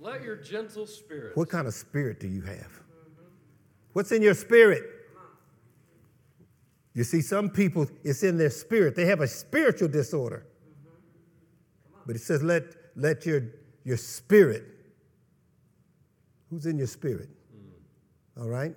Let 0.00 0.22
your 0.22 0.36
gentle 0.36 0.86
spirit. 0.86 1.36
What 1.36 1.48
kind 1.48 1.66
of 1.66 1.74
spirit 1.74 2.20
do 2.20 2.28
you 2.28 2.42
have? 2.42 2.80
What's 3.92 4.12
in 4.12 4.22
your 4.22 4.34
spirit? 4.34 4.82
You 6.94 7.04
see, 7.04 7.22
some 7.22 7.50
people, 7.50 7.88
it's 8.04 8.22
in 8.22 8.38
their 8.38 8.50
spirit. 8.50 8.94
They 8.94 9.06
have 9.06 9.20
a 9.20 9.26
spiritual 9.26 9.88
disorder. 9.88 10.46
But 12.06 12.16
it 12.16 12.20
says, 12.20 12.42
let, 12.42 12.64
let 12.94 13.26
your, 13.26 13.42
your 13.84 13.96
spirit. 13.96 14.64
Who's 16.50 16.66
in 16.66 16.78
your 16.78 16.86
spirit? 16.86 17.28
All 18.38 18.48
right? 18.48 18.74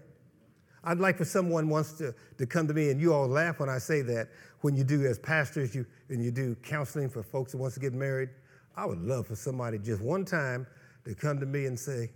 I'd 0.83 0.99
like 0.99 1.17
for 1.17 1.25
someone 1.25 1.67
wants 1.67 1.93
to, 1.93 2.15
to 2.37 2.45
come 2.45 2.67
to 2.67 2.73
me, 2.73 2.89
and 2.89 3.01
you 3.01 3.13
all 3.13 3.27
laugh 3.27 3.59
when 3.59 3.69
I 3.69 3.77
say 3.77 4.01
that. 4.03 4.29
When 4.61 4.75
you 4.75 4.83
do 4.83 5.05
as 5.05 5.19
pastors, 5.19 5.75
you 5.75 5.85
and 6.09 6.23
you 6.23 6.31
do 6.31 6.55
counseling 6.63 7.09
for 7.09 7.21
folks 7.21 7.51
who 7.51 7.57
wants 7.59 7.75
to 7.75 7.79
get 7.79 7.93
married. 7.93 8.29
I 8.75 8.85
would 8.85 9.01
love 9.01 9.27
for 9.27 9.35
somebody 9.35 9.77
just 9.77 10.01
one 10.01 10.25
time 10.25 10.65
to 11.07 11.15
come 11.15 11.39
to 11.39 11.45
me 11.45 11.65
and 11.65 11.79
say, 11.79 12.09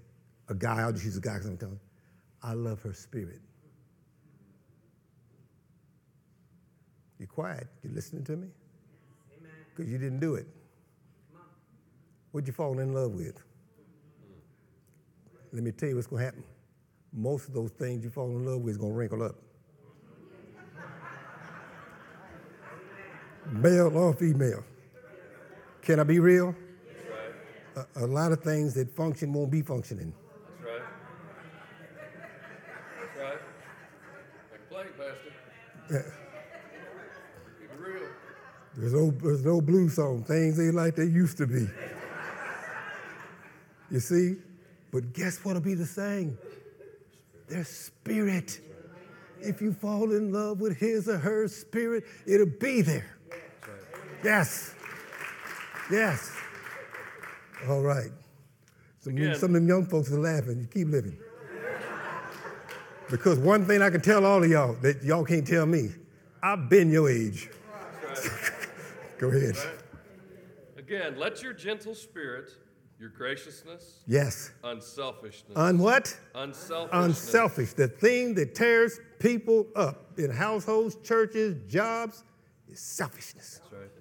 a 0.49 0.53
guy, 0.53 0.81
I'll 0.81 0.91
just 0.91 1.05
use 1.05 1.17
a 1.17 1.21
guy 1.21 1.35
because 1.35 1.47
I'm 1.47 1.57
telling 1.57 1.75
you, 1.75 1.79
I 2.43 2.53
love 2.53 2.81
her 2.81 2.93
spirit. 2.93 3.39
You're 7.17 7.27
quiet. 7.27 7.67
You 7.83 7.91
listening 7.93 8.25
to 8.25 8.35
me? 8.35 8.47
Because 9.69 9.89
you 9.89 9.97
didn't 9.97 10.19
do 10.19 10.35
it. 10.35 10.45
What'd 12.31 12.47
you 12.47 12.53
fall 12.53 12.79
in 12.79 12.93
love 12.93 13.13
with? 13.13 13.41
Let 15.53 15.63
me 15.63 15.71
tell 15.71 15.89
you 15.89 15.95
what's 15.95 16.07
going 16.07 16.21
to 16.21 16.25
happen. 16.25 16.43
Most 17.13 17.47
of 17.47 17.53
those 17.53 17.71
things 17.71 18.03
you 18.03 18.09
fall 18.09 18.27
in 18.27 18.45
love 18.45 18.61
with 18.61 18.71
is 18.71 18.77
going 18.77 18.91
to 18.91 18.97
wrinkle 18.97 19.23
up. 19.23 19.35
Male 23.51 23.97
or 23.97 24.13
female. 24.13 24.63
Can 25.81 25.99
I 25.99 26.03
be 26.03 26.19
real? 26.19 26.55
A, 27.75 27.85
a 28.03 28.07
lot 28.07 28.31
of 28.31 28.41
things 28.41 28.73
that 28.73 28.89
function 28.95 29.33
won't 29.33 29.51
be 29.51 29.61
functioning. 29.61 30.13
That's 30.13 30.65
right. 30.65 30.81
That's 32.99 33.17
right. 33.17 33.41
Like 34.51 34.69
play, 34.69 34.85
Pastor. 34.97 35.33
Keep 37.59 37.71
it 37.71 37.79
real. 37.79 38.07
There's 38.75 38.93
no, 38.93 39.11
there's 39.11 39.45
no 39.45 39.61
blues 39.61 39.95
song. 39.95 40.23
Things 40.23 40.59
ain't 40.59 40.75
like 40.75 40.95
they 40.95 41.05
used 41.05 41.37
to 41.37 41.47
be. 41.47 41.67
You 43.89 43.99
see? 43.99 44.35
But 44.91 45.13
guess 45.13 45.43
what'll 45.43 45.61
be 45.61 45.73
the 45.73 45.85
same? 45.85 46.37
Their 47.47 47.65
spirit. 47.65 48.59
If 49.41 49.61
you 49.61 49.73
fall 49.73 50.11
in 50.11 50.31
love 50.31 50.61
with 50.61 50.77
his 50.77 51.09
or 51.09 51.17
her 51.17 51.47
spirit, 51.47 52.05
it'll 52.25 52.45
be 52.45 52.81
there. 52.81 53.17
Yes. 54.23 54.75
Yes. 55.91 56.31
All 57.69 57.81
right. 57.81 58.11
Some, 58.99 59.13
Again. 59.17 59.35
some 59.35 59.49
of 59.49 59.53
them 59.55 59.67
young 59.67 59.85
folks 59.85 60.11
are 60.11 60.19
laughing. 60.19 60.59
You 60.61 60.67
keep 60.67 60.87
living. 60.91 61.17
Because 63.09 63.37
one 63.39 63.65
thing 63.65 63.81
I 63.81 63.89
can 63.89 63.99
tell 64.01 64.25
all 64.25 64.43
of 64.43 64.49
y'all 64.49 64.73
that 64.81 65.03
y'all 65.03 65.25
can't 65.25 65.45
tell 65.45 65.65
me, 65.65 65.89
I've 66.41 66.69
been 66.69 66.89
your 66.91 67.09
age. 67.09 67.49
Go 69.17 69.27
ahead. 69.29 69.55
Again, 70.77 71.17
let 71.19 71.41
your 71.43 71.53
gentle 71.53 71.93
spirit, 71.93 72.51
your 72.99 73.09
graciousness, 73.09 73.99
Yes. 74.07 74.51
unselfishness, 74.63 75.55
On 75.57 75.77
what? 75.77 76.17
unselfishness, 76.35 77.05
Unselfish. 77.05 77.73
The 77.73 77.87
thing 77.87 78.33
that 78.35 78.55
tears 78.55 78.99
people 79.19 79.67
up 79.75 80.17
in 80.17 80.31
households, 80.31 80.95
churches, 81.03 81.57
jobs 81.71 82.23
is 82.69 82.79
selfishness. 82.79 83.59
That's 83.61 83.73
right. 83.73 83.91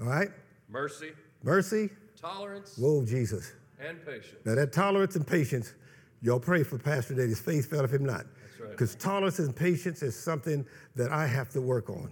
All 0.00 0.06
right? 0.06 0.28
Mercy, 0.68 1.10
Mercy. 1.42 1.90
Tolerance, 2.16 2.76
Whoa, 2.76 3.04
Jesus. 3.04 3.52
and 3.78 4.04
patience. 4.04 4.44
Now 4.44 4.54
that 4.54 4.72
tolerance 4.72 5.16
and 5.16 5.26
patience, 5.26 5.74
y'all 6.22 6.40
pray 6.40 6.62
for 6.62 6.78
Pastor 6.78 7.14
that 7.14 7.28
his 7.28 7.40
faith 7.40 7.70
fell 7.70 7.84
if 7.84 7.92
him 7.92 8.04
not. 8.04 8.24
That's 8.24 8.60
right. 8.60 8.70
Because 8.70 8.94
tolerance 8.94 9.38
and 9.38 9.54
patience 9.54 10.02
is 10.02 10.18
something 10.18 10.66
that 10.94 11.10
I 11.12 11.26
have 11.26 11.50
to 11.50 11.60
work 11.60 11.90
on. 11.90 12.10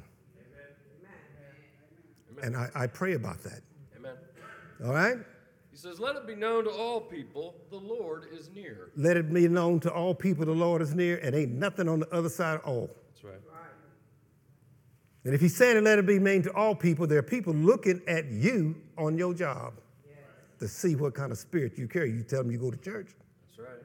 And 2.43 2.57
I, 2.57 2.69
I 2.75 2.87
pray 2.87 3.15
about 3.15 3.43
that. 3.45 3.63
Amen. 3.97 4.17
All 4.85 4.93
right? 4.93 5.17
He 5.71 5.79
says, 5.79 5.99
Let 5.99 6.17
it 6.17 6.27
be 6.27 6.35
known 6.35 6.65
to 6.65 6.71
all 6.71 7.01
people 7.01 7.55
the 7.71 7.77
Lord 7.77 8.27
is 8.33 8.51
near. 8.55 8.91
Let 8.97 9.17
it 9.17 9.33
be 9.33 9.49
known 9.49 9.81
to 9.81 9.93
all 9.93 10.15
people 10.15 10.45
the 10.45 10.53
Lord 10.53 10.83
is 10.83 10.95
near, 10.95 11.19
and 11.19 11.35
ain't 11.35 11.53
nothing 11.53 11.89
on 11.89 12.01
the 12.01 12.15
other 12.15 12.29
side 12.29 12.57
of 12.57 12.65
all. 12.67 12.91
That's 13.13 13.25
right. 13.25 13.41
And 15.25 15.35
if 15.35 15.41
he's 15.41 15.57
saying 15.57 15.83
let 15.85 15.99
it 15.99 16.07
be 16.07 16.19
known 16.19 16.43
to 16.43 16.53
all 16.53 16.75
people, 16.75 17.07
there 17.07 17.19
are 17.19 17.23
people 17.23 17.55
looking 17.55 18.03
at 18.07 18.27
you 18.27 18.77
on 18.99 19.17
your 19.17 19.33
job 19.33 19.75
to 20.59 20.69
see 20.69 20.95
what 20.97 21.15
kind 21.15 21.33
of 21.33 21.39
spirit 21.39 21.77
you 21.79 21.89
carry. 21.89 22.11
You 22.11 22.23
tell 22.23 22.43
them 22.43 22.51
you 22.53 22.59
go 22.59 22.71
to 22.71 22.77
church. 22.77 23.09
That's 23.49 23.59
right. 23.69 23.79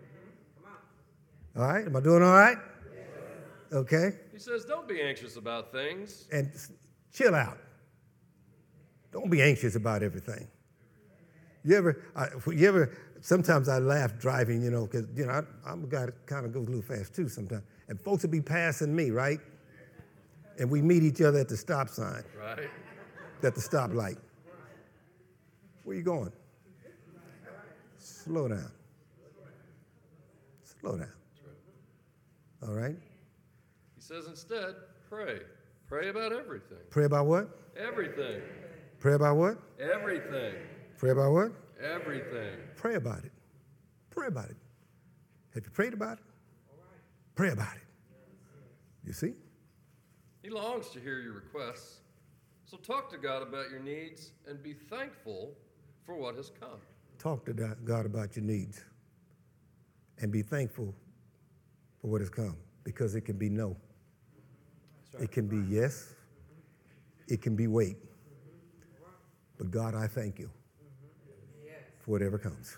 All 1.58 1.64
right? 1.68 1.86
Am 1.86 1.96
I 1.96 2.00
doing 2.00 2.24
all 2.24 2.34
right? 2.34 2.58
Okay. 3.72 4.12
He 4.32 4.40
says, 4.40 4.66
Don't 4.66 4.88
be 4.88 5.02
anxious 5.02 5.36
about 5.36 5.72
things. 5.72 6.28
and 6.32 6.52
chill 7.14 7.36
out. 7.36 7.58
Don't 9.12 9.30
be 9.30 9.42
anxious 9.42 9.76
about 9.76 10.04
everything. 10.04 10.48
You 11.64 11.76
ever, 11.78 12.02
I, 12.16 12.28
you 12.52 12.68
ever, 12.68 12.96
sometimes 13.22 13.68
I 13.68 13.80
laugh 13.80 14.18
driving, 14.18 14.64
you 14.64 14.72
know, 14.72 14.86
because, 14.86 15.06
you 15.16 15.26
know, 15.26 15.34
I, 15.34 15.42
I'm 15.70 15.84
a 15.84 15.88
guy 15.88 16.06
that 16.06 16.26
kind 16.26 16.46
of 16.46 16.54
goes 16.54 16.68
a 16.68 16.72
little 16.72 16.82
fast 16.82 17.14
too 17.14 17.28
sometimes. 17.28 17.64
And 17.90 18.00
folks 18.00 18.24
will 18.24 18.30
be 18.30 18.42
passing 18.42 18.96
me, 18.96 19.10
right? 19.12 19.40
And 20.60 20.70
we 20.70 20.82
meet 20.82 21.04
each 21.04 21.22
other 21.22 21.40
at 21.40 21.50
the 21.50 21.58
stop 21.58 21.90
sign, 21.90 22.24
Right? 22.40 22.70
at 23.44 23.56
the 23.56 23.62
stoplight. 23.62 24.18
Where 25.84 25.96
you 25.96 26.04
going? 26.04 26.32
Slow 28.30 28.48
down. 28.48 28.72
Slow 30.80 30.98
down. 30.98 31.12
All 32.62 32.76
right? 32.76 32.96
He 33.96 34.02
says, 34.02 34.28
Instead, 34.28 34.76
pray. 35.10 35.40
Pray 35.88 36.10
about 36.10 36.32
everything. 36.32 36.78
Pray 36.92 37.06
about 37.06 37.26
what? 37.26 37.50
Everything. 37.76 38.40
Pray 39.00 39.16
about 39.16 39.36
what? 39.36 39.58
Everything. 39.80 40.54
Pray 41.00 41.10
about 41.10 41.32
what? 41.32 41.52
Everything. 41.82 42.54
Pray 42.76 42.96
about 42.96 43.26
it. 43.26 43.32
Pray 44.12 44.28
about 44.28 44.52
it. 44.52 44.58
Have 45.56 45.64
you 45.66 45.72
prayed 45.72 45.94
about 45.94 46.20
it? 46.20 46.24
Pray 47.34 47.50
about 47.50 47.78
it. 47.78 47.88
You 49.08 49.14
see? 49.14 49.34
He 50.44 50.52
longs 50.52 50.90
to 50.90 51.00
hear 51.00 51.20
your 51.20 51.34
requests. 51.34 52.02
So 52.66 52.78
talk 52.78 53.10
to 53.10 53.18
God 53.18 53.42
about 53.42 53.72
your 53.72 53.80
needs 53.80 54.34
and 54.48 54.62
be 54.62 54.74
thankful 54.74 55.56
for 56.06 56.16
what 56.16 56.36
has 56.36 56.52
come. 56.60 56.78
Talk 57.20 57.46
to 57.46 57.54
God- 57.54 58.06
about 58.06 58.38
your 58.38 58.46
needs 58.46 58.82
and 60.20 60.32
be 60.32 60.42
thankful 60.42 60.96
for 62.02 62.08
what 62.08 62.22
has 62.22 62.30
come 62.30 62.56
because 62.84 63.14
it 63.14 63.22
can 63.22 63.38
be 63.38 63.50
no. 63.50 63.76
It 65.20 65.32
can 65.32 65.48
be 65.48 65.58
yes. 65.70 66.16
It 67.28 67.42
can 67.42 67.56
be 67.58 67.68
wait. 67.68 67.98
But 69.58 69.70
God, 69.70 69.96
I 69.96 70.08
thank 70.08 70.40
you 70.40 70.50
for 72.00 72.12
whatever 72.12 72.38
comes. 72.38 72.78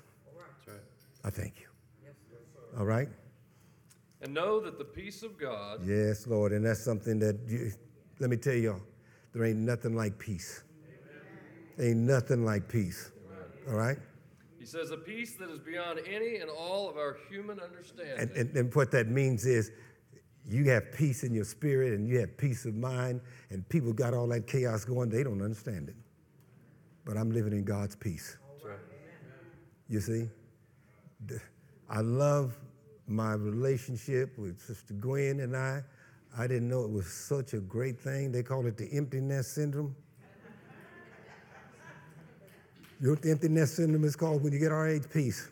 I 1.23 1.29
thank 1.29 1.59
you. 1.59 1.67
All 2.79 2.85
right? 2.85 3.09
And 4.21 4.33
know 4.33 4.59
that 4.59 4.79
the 4.79 4.85
peace 4.85 5.23
of 5.23 5.37
God 5.37 5.81
Yes, 5.85 6.25
Lord. 6.25 6.51
And 6.51 6.65
that's 6.65 6.83
something 6.83 7.19
that, 7.19 7.37
you, 7.47 7.71
let 8.19 8.29
me 8.29 8.37
tell 8.37 8.55
y'all, 8.55 8.81
there 9.33 9.45
ain't 9.45 9.59
nothing 9.59 9.95
like 9.95 10.17
peace. 10.17 10.63
Ain't 11.79 11.97
nothing 11.97 12.43
like 12.43 12.67
peace. 12.67 13.11
All 13.67 13.75
right? 13.75 13.97
He 14.61 14.67
says, 14.67 14.91
a 14.91 14.97
peace 14.97 15.33
that 15.39 15.49
is 15.49 15.57
beyond 15.57 16.01
any 16.07 16.35
and 16.37 16.47
all 16.47 16.87
of 16.87 16.95
our 16.95 17.17
human 17.31 17.59
understanding. 17.59 18.13
And, 18.15 18.29
and, 18.31 18.55
and 18.55 18.75
what 18.75 18.91
that 18.91 19.07
means 19.07 19.47
is 19.47 19.71
you 20.47 20.69
have 20.69 20.93
peace 20.93 21.23
in 21.23 21.33
your 21.33 21.45
spirit 21.45 21.93
and 21.93 22.07
you 22.07 22.19
have 22.19 22.37
peace 22.37 22.65
of 22.65 22.75
mind, 22.75 23.21
and 23.49 23.67
people 23.69 23.91
got 23.91 24.13
all 24.13 24.27
that 24.27 24.45
chaos 24.45 24.85
going, 24.85 25.09
they 25.09 25.23
don't 25.23 25.41
understand 25.41 25.89
it. 25.89 25.95
But 27.05 27.17
I'm 27.17 27.31
living 27.31 27.53
in 27.53 27.63
God's 27.63 27.95
peace. 27.95 28.37
That's 28.51 28.65
right. 28.65 28.79
You 29.89 29.99
see? 29.99 30.29
I 31.89 32.01
love 32.01 32.55
my 33.07 33.33
relationship 33.33 34.37
with 34.37 34.61
Sister 34.61 34.93
Gwen 34.93 35.39
and 35.39 35.57
I. 35.57 35.81
I 36.37 36.45
didn't 36.45 36.69
know 36.69 36.83
it 36.83 36.91
was 36.91 37.07
such 37.07 37.53
a 37.53 37.59
great 37.59 37.99
thing. 37.99 38.31
They 38.31 38.43
call 38.43 38.67
it 38.67 38.77
the 38.77 38.87
empty 38.93 39.21
nest 39.21 39.55
syndrome. 39.55 39.95
You 43.01 43.07
know 43.07 43.13
what 43.13 43.23
the 43.23 43.31
empty 43.31 43.49
nest 43.49 43.77
syndrome 43.77 44.03
is 44.03 44.15
called 44.15 44.43
when 44.43 44.53
you 44.53 44.59
get 44.59 44.71
our 44.71 44.87
age? 44.87 45.09
Peace. 45.11 45.49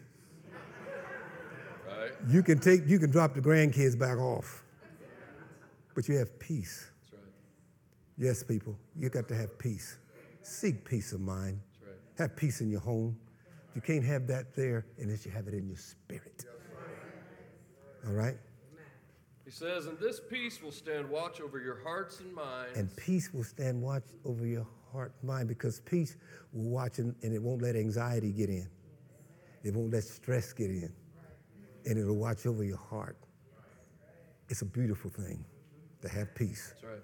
Right? 1.87 2.11
You 2.29 2.43
can 2.43 2.59
take, 2.59 2.87
you 2.87 2.99
can 2.99 3.09
drop 3.09 3.33
the 3.33 3.41
grandkids 3.41 3.97
back 3.97 4.19
off, 4.19 4.63
but 5.95 6.07
you 6.07 6.15
have 6.17 6.37
peace. 6.37 6.91
That's 7.01 7.13
right. 7.13 7.31
Yes, 8.19 8.43
people, 8.43 8.77
you 8.95 9.09
got 9.09 9.27
to 9.29 9.35
have 9.35 9.57
peace. 9.57 9.97
Seek 10.43 10.87
peace 10.87 11.11
of 11.11 11.21
mind. 11.21 11.59
That's 11.81 11.91
right. 11.91 12.29
Have 12.29 12.35
peace 12.35 12.61
in 12.61 12.69
your 12.69 12.81
home. 12.81 13.17
You 13.73 13.81
can't 13.81 14.05
have 14.05 14.27
that 14.27 14.55
there 14.55 14.85
unless 14.99 15.25
you 15.25 15.31
have 15.31 15.47
it 15.47 15.55
in 15.55 15.67
your 15.67 15.77
spirit. 15.77 16.45
All 18.05 18.13
right? 18.13 18.37
He 19.43 19.49
says, 19.49 19.87
and 19.87 19.97
this 19.97 20.19
peace 20.19 20.61
will 20.61 20.71
stand 20.71 21.09
watch 21.09 21.41
over 21.41 21.59
your 21.59 21.81
hearts 21.81 22.19
and 22.19 22.31
minds. 22.31 22.77
And 22.77 22.95
peace 22.95 23.33
will 23.33 23.43
stand 23.43 23.81
watch 23.81 24.03
over 24.23 24.45
your 24.45 24.67
heart 24.91 25.13
and 25.21 25.29
mind 25.29 25.47
because 25.47 25.79
peace 25.81 26.17
will 26.53 26.69
watch 26.69 26.99
and, 26.99 27.15
and 27.21 27.33
it 27.33 27.41
won't 27.41 27.61
let 27.61 27.75
anxiety 27.75 28.31
get 28.31 28.49
in. 28.49 28.67
It 29.63 29.75
won't 29.75 29.91
let 29.91 30.03
stress 30.03 30.53
get 30.53 30.69
in. 30.69 30.91
And 31.85 31.97
it'll 31.97 32.17
watch 32.17 32.45
over 32.45 32.63
your 32.63 32.77
heart. 32.77 33.17
It's 34.49 34.61
a 34.61 34.65
beautiful 34.65 35.09
thing 35.09 35.45
to 36.01 36.09
have 36.09 36.33
peace. 36.35 36.73
That's 36.73 36.83
right. 36.83 37.03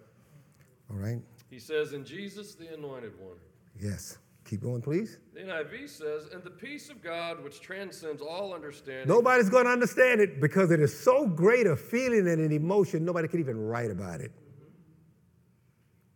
All 0.92 0.98
right? 0.98 1.22
He 1.50 1.60
says, 1.60 1.94
in 1.94 2.06
Jesus, 2.06 2.56
the 2.56 2.74
anointed 2.74 3.14
one. 3.20 3.38
Yes. 3.80 4.18
Keep 4.46 4.62
going, 4.62 4.82
please. 4.82 5.18
The 5.34 5.42
NIV 5.42 5.90
says, 5.90 6.28
and 6.32 6.44
the 6.44 6.52
peace 6.52 6.90
of 6.90 7.02
God, 7.02 7.44
which 7.44 7.62
transcends 7.62 8.22
all 8.22 8.54
understanding. 8.54 9.08
Nobody's 9.08 9.50
going 9.50 9.66
to 9.66 9.72
understand 9.72 10.22
it 10.22 10.40
because 10.40 10.70
it 10.70 10.80
is 10.80 10.98
so 10.98 11.26
great 11.26 11.66
a 11.66 11.76
feeling 11.76 12.28
and 12.28 12.40
an 12.40 12.52
emotion, 12.52 13.04
nobody 13.04 13.28
can 13.28 13.40
even 13.40 13.58
write 13.58 13.90
about 13.90 14.22
it. 14.22 14.32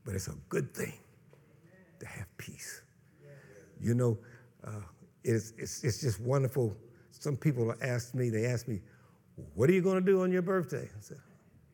But 0.06 0.14
it's 0.14 0.28
a 0.28 0.36
good 0.48 0.74
thing 0.76 0.94
to 2.00 2.06
have 2.08 2.26
peace. 2.38 2.82
You 3.82 3.94
know, 3.94 4.18
uh, 4.66 4.82
it's, 5.24 5.54
it's, 5.58 5.84
it's 5.84 6.02
just 6.02 6.20
wonderful. 6.20 6.76
Some 7.12 7.38
people 7.38 7.74
ask 7.82 8.14
me, 8.14 8.30
they 8.30 8.46
ask 8.46 8.68
me, 8.68 8.82
what 9.56 9.70
are 9.70 9.74
you 9.74 9.82
going 9.82 10.04
to 10.04 10.06
do 10.06 10.22
on 10.22 10.32
your 10.32 10.42
birthday? 10.42 10.84
I 10.84 11.02
said, 11.02 11.18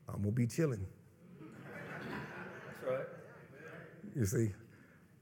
I'm 0.07 0.21
going 0.21 0.25
to 0.25 0.31
be 0.31 0.47
chilling. 0.47 0.85
That's 1.39 2.91
right. 2.91 3.05
You 4.15 4.25
see, 4.25 4.51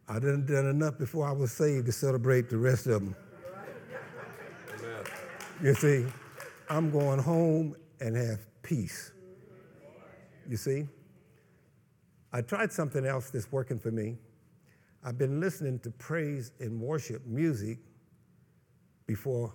I 0.07 0.19
done 0.19 0.45
done 0.45 0.67
enough 0.67 0.97
before 0.97 1.27
I 1.27 1.31
was 1.31 1.51
saved 1.51 1.85
to 1.85 1.91
celebrate 1.91 2.49
the 2.49 2.57
rest 2.57 2.87
of 2.87 3.01
them. 3.01 3.15
Amen. 4.77 5.03
You 5.61 5.73
see, 5.73 6.05
I'm 6.69 6.91
going 6.91 7.19
home 7.19 7.75
and 8.01 8.15
have 8.15 8.39
peace. 8.61 9.13
You 10.49 10.57
see, 10.57 10.87
I 12.33 12.41
tried 12.41 12.71
something 12.71 13.05
else 13.05 13.29
that's 13.29 13.51
working 13.51 13.79
for 13.79 13.91
me. 13.91 14.17
I've 15.05 15.17
been 15.17 15.39
listening 15.39 15.79
to 15.79 15.91
praise 15.91 16.51
and 16.59 16.79
worship 16.79 17.25
music 17.25 17.79
before 19.05 19.53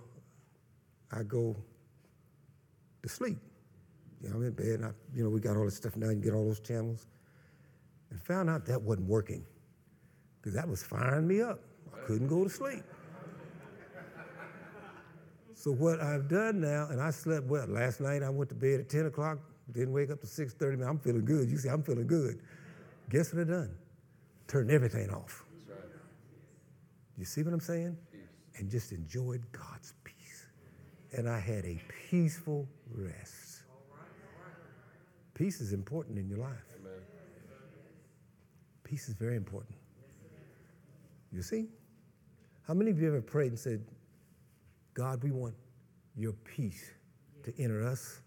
I 1.11 1.23
go 1.23 1.55
to 3.01 3.09
sleep. 3.09 3.37
You 4.21 4.29
know, 4.29 4.35
I'm 4.35 4.43
in 4.43 4.51
bed, 4.51 4.67
and 4.67 4.85
I, 4.85 4.91
you 5.15 5.23
know, 5.23 5.29
we 5.29 5.39
got 5.39 5.57
all 5.57 5.65
this 5.65 5.75
stuff 5.75 5.95
now, 5.95 6.09
you 6.09 6.17
get 6.17 6.33
all 6.33 6.45
those 6.45 6.59
channels. 6.59 7.07
And 8.11 8.21
found 8.21 8.49
out 8.49 8.65
that 8.65 8.81
wasn't 8.81 9.07
working 9.07 9.45
because 10.39 10.53
that 10.53 10.67
was 10.67 10.83
firing 10.83 11.27
me 11.27 11.41
up. 11.41 11.59
I 11.93 12.05
couldn't 12.05 12.27
go 12.27 12.43
to 12.43 12.49
sleep. 12.49 12.83
So 15.53 15.71
what 15.71 15.99
I've 15.99 16.29
done 16.29 16.61
now, 16.61 16.87
and 16.89 17.01
I 17.01 17.11
slept 17.11 17.45
well. 17.47 17.67
Last 17.67 17.99
night 17.99 18.23
I 18.23 18.29
went 18.29 18.49
to 18.49 18.55
bed 18.55 18.79
at 18.79 18.87
10 18.87 19.07
o'clock, 19.07 19.39
didn't 19.73 19.91
wake 19.91 20.09
up 20.09 20.21
to 20.21 20.27
6.30. 20.27 20.79
Man, 20.79 20.87
I'm 20.87 20.99
feeling 20.99 21.25
good. 21.25 21.49
You 21.49 21.57
see, 21.57 21.67
I'm 21.67 21.83
feeling 21.83 22.07
good. 22.07 22.39
Guess 23.09 23.33
what 23.33 23.41
I 23.41 23.43
done? 23.43 23.75
Turned 24.49 24.71
everything 24.71 25.11
off. 25.11 25.45
You 27.19 27.23
see 27.23 27.43
what 27.43 27.53
I'm 27.53 27.59
saying? 27.59 27.95
And 28.57 28.67
just 28.67 28.91
enjoyed 28.91 29.43
God's 29.51 29.93
peace. 30.03 30.47
And 31.15 31.29
I 31.29 31.39
had 31.39 31.65
a 31.65 31.79
peaceful 32.09 32.67
rest. 32.91 33.61
Peace 35.35 35.61
is 35.61 35.71
important 35.71 36.17
in 36.17 36.27
your 36.27 36.39
life. 36.39 36.65
Peace 38.83 39.07
is 39.07 39.13
very 39.13 39.35
important. 39.35 39.75
You 41.31 41.43
see? 41.43 41.67
How 42.63 42.73
many 42.73 42.89
of 42.89 42.99
you 42.99 43.07
ever 43.07 43.21
prayed 43.21 43.51
and 43.51 43.59
said, 43.59 43.85
God, 44.95 45.23
we 45.23 45.29
want 45.29 45.53
your 46.15 46.33
peace 46.43 46.89
to 47.43 47.53
enter 47.61 47.85
us 47.85 48.21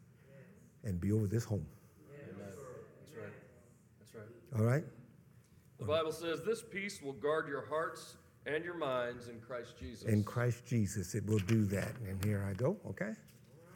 and 0.84 1.00
be 1.00 1.10
over 1.10 1.26
this 1.26 1.44
home? 1.44 1.66
That's 2.08 3.16
right. 3.16 3.32
That's 3.98 4.14
right. 4.14 4.60
All 4.60 4.64
right? 4.64 4.84
The 5.82 5.88
Bible 5.88 6.12
says 6.12 6.40
this 6.42 6.62
peace 6.62 7.02
will 7.02 7.14
guard 7.14 7.48
your 7.48 7.66
hearts 7.66 8.14
and 8.46 8.64
your 8.64 8.76
minds 8.76 9.26
in 9.26 9.40
Christ 9.40 9.74
Jesus. 9.80 10.04
In 10.04 10.22
Christ 10.22 10.64
Jesus, 10.64 11.16
it 11.16 11.26
will 11.26 11.40
do 11.40 11.64
that. 11.66 11.90
And 12.06 12.24
here 12.24 12.46
I 12.48 12.52
go, 12.52 12.76
okay? 12.88 13.10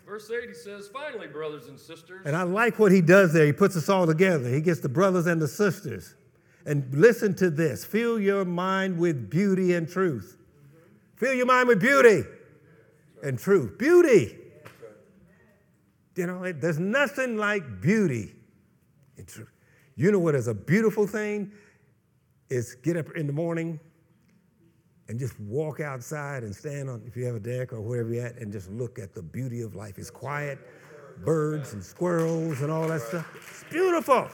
Verse 0.06 0.30
8, 0.30 0.48
he 0.48 0.54
says, 0.54 0.86
Finally, 0.86 1.26
brothers 1.26 1.66
and 1.66 1.76
sisters, 1.76 2.22
And 2.24 2.36
I 2.36 2.44
like 2.44 2.78
what 2.78 2.92
he 2.92 3.00
does 3.00 3.32
there. 3.32 3.44
He 3.44 3.52
puts 3.52 3.76
us 3.76 3.88
all 3.88 4.06
together. 4.06 4.48
He 4.48 4.60
gets 4.60 4.78
the 4.78 4.88
brothers 4.88 5.26
and 5.26 5.42
the 5.42 5.48
sisters. 5.48 6.14
And 6.64 6.86
listen 6.94 7.34
to 7.36 7.50
this 7.50 7.84
fill 7.84 8.20
your 8.20 8.44
mind 8.44 8.98
with 8.98 9.28
beauty 9.28 9.74
and 9.74 9.88
truth. 9.88 10.36
Fill 11.16 11.34
your 11.34 11.46
mind 11.46 11.66
with 11.66 11.80
beauty 11.80 12.22
and 13.24 13.36
truth. 13.36 13.78
Beauty. 13.78 14.38
You 16.14 16.28
know, 16.28 16.44
it, 16.44 16.60
there's 16.60 16.78
nothing 16.78 17.36
like 17.36 17.80
beauty 17.80 18.32
and 19.16 19.26
truth. 19.26 19.50
You 19.96 20.12
know 20.12 20.20
what 20.20 20.36
is 20.36 20.46
a 20.46 20.54
beautiful 20.54 21.08
thing? 21.08 21.50
Is 22.48 22.76
get 22.76 22.96
up 22.96 23.10
in 23.16 23.26
the 23.26 23.32
morning 23.32 23.80
and 25.08 25.18
just 25.18 25.38
walk 25.40 25.80
outside 25.80 26.42
and 26.42 26.54
stand 26.54 26.88
on, 26.88 27.02
if 27.06 27.16
you 27.16 27.24
have 27.24 27.36
a 27.36 27.40
deck 27.40 27.72
or 27.72 27.80
wherever 27.80 28.12
you're 28.12 28.26
at, 28.26 28.36
and 28.36 28.52
just 28.52 28.70
look 28.70 28.98
at 28.98 29.14
the 29.14 29.22
beauty 29.22 29.62
of 29.62 29.74
life. 29.74 29.98
It's 29.98 30.10
quiet, 30.10 30.58
birds 31.24 31.72
and 31.72 31.82
squirrels 31.82 32.60
and 32.62 32.70
all 32.70 32.86
that 32.88 33.02
stuff. 33.02 33.26
It's 33.36 33.64
beautiful. 33.70 34.28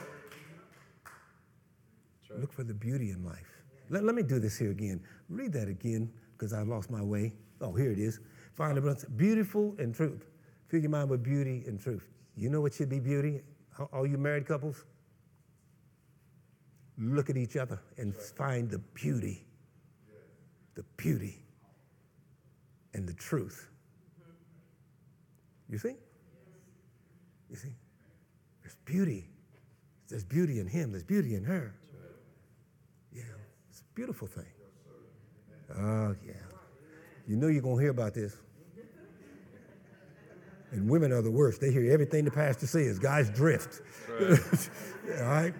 Look 2.39 2.51
for 2.51 2.63
the 2.63 2.73
beauty 2.73 3.11
in 3.11 3.23
life. 3.23 3.61
Let, 3.89 4.03
let 4.03 4.15
me 4.15 4.23
do 4.23 4.39
this 4.39 4.57
here 4.57 4.71
again. 4.71 5.01
Read 5.29 5.53
that 5.53 5.67
again 5.67 6.11
because 6.35 6.53
I 6.53 6.63
lost 6.63 6.89
my 6.89 7.01
way. 7.01 7.33
Oh, 7.61 7.73
here 7.73 7.91
it 7.91 7.99
is. 7.99 8.19
Find 8.55 8.75
the 8.75 9.07
beautiful 9.15 9.75
and 9.77 9.93
truth. 9.93 10.25
Fill 10.67 10.81
your 10.81 10.89
mind 10.89 11.09
with 11.09 11.23
beauty 11.23 11.63
and 11.67 11.79
truth. 11.79 12.07
You 12.35 12.49
know 12.49 12.61
what 12.61 12.73
should 12.73 12.89
be 12.89 12.99
beauty? 12.99 13.41
All 13.91 14.07
you 14.07 14.17
married 14.17 14.47
couples? 14.47 14.85
Look 16.97 17.29
at 17.29 17.37
each 17.37 17.57
other 17.57 17.79
and 17.97 18.15
find 18.15 18.69
the 18.69 18.79
beauty, 18.79 19.45
the 20.75 20.83
beauty, 20.97 21.43
and 22.93 23.07
the 23.07 23.13
truth. 23.13 23.69
You 25.69 25.77
see? 25.79 25.95
You 27.49 27.55
see? 27.55 27.73
There's 28.61 28.75
beauty. 28.85 29.27
There's 30.07 30.23
beauty 30.23 30.59
in 30.59 30.67
him, 30.67 30.91
there's 30.91 31.03
beauty 31.03 31.33
in 31.33 31.43
her. 31.43 31.73
Yeah, 33.11 33.23
it's 33.69 33.79
a 33.79 33.95
beautiful 33.95 34.27
thing. 34.27 34.45
Oh, 35.75 36.15
yeah. 36.25 36.33
You 37.27 37.37
know 37.37 37.47
you're 37.47 37.63
going 37.63 37.77
to 37.77 37.81
hear 37.81 37.91
about 37.91 38.13
this. 38.13 38.35
And 40.71 40.89
women 40.89 41.11
are 41.11 41.21
the 41.21 41.29
worst. 41.29 41.61
They 41.61 41.71
hear 41.71 41.91
everything 41.91 42.25
the 42.25 42.31
pastor 42.31 42.65
says. 42.65 42.97
Guys 42.97 43.29
drift. 43.29 43.81
All 44.09 45.23
right? 45.23 45.53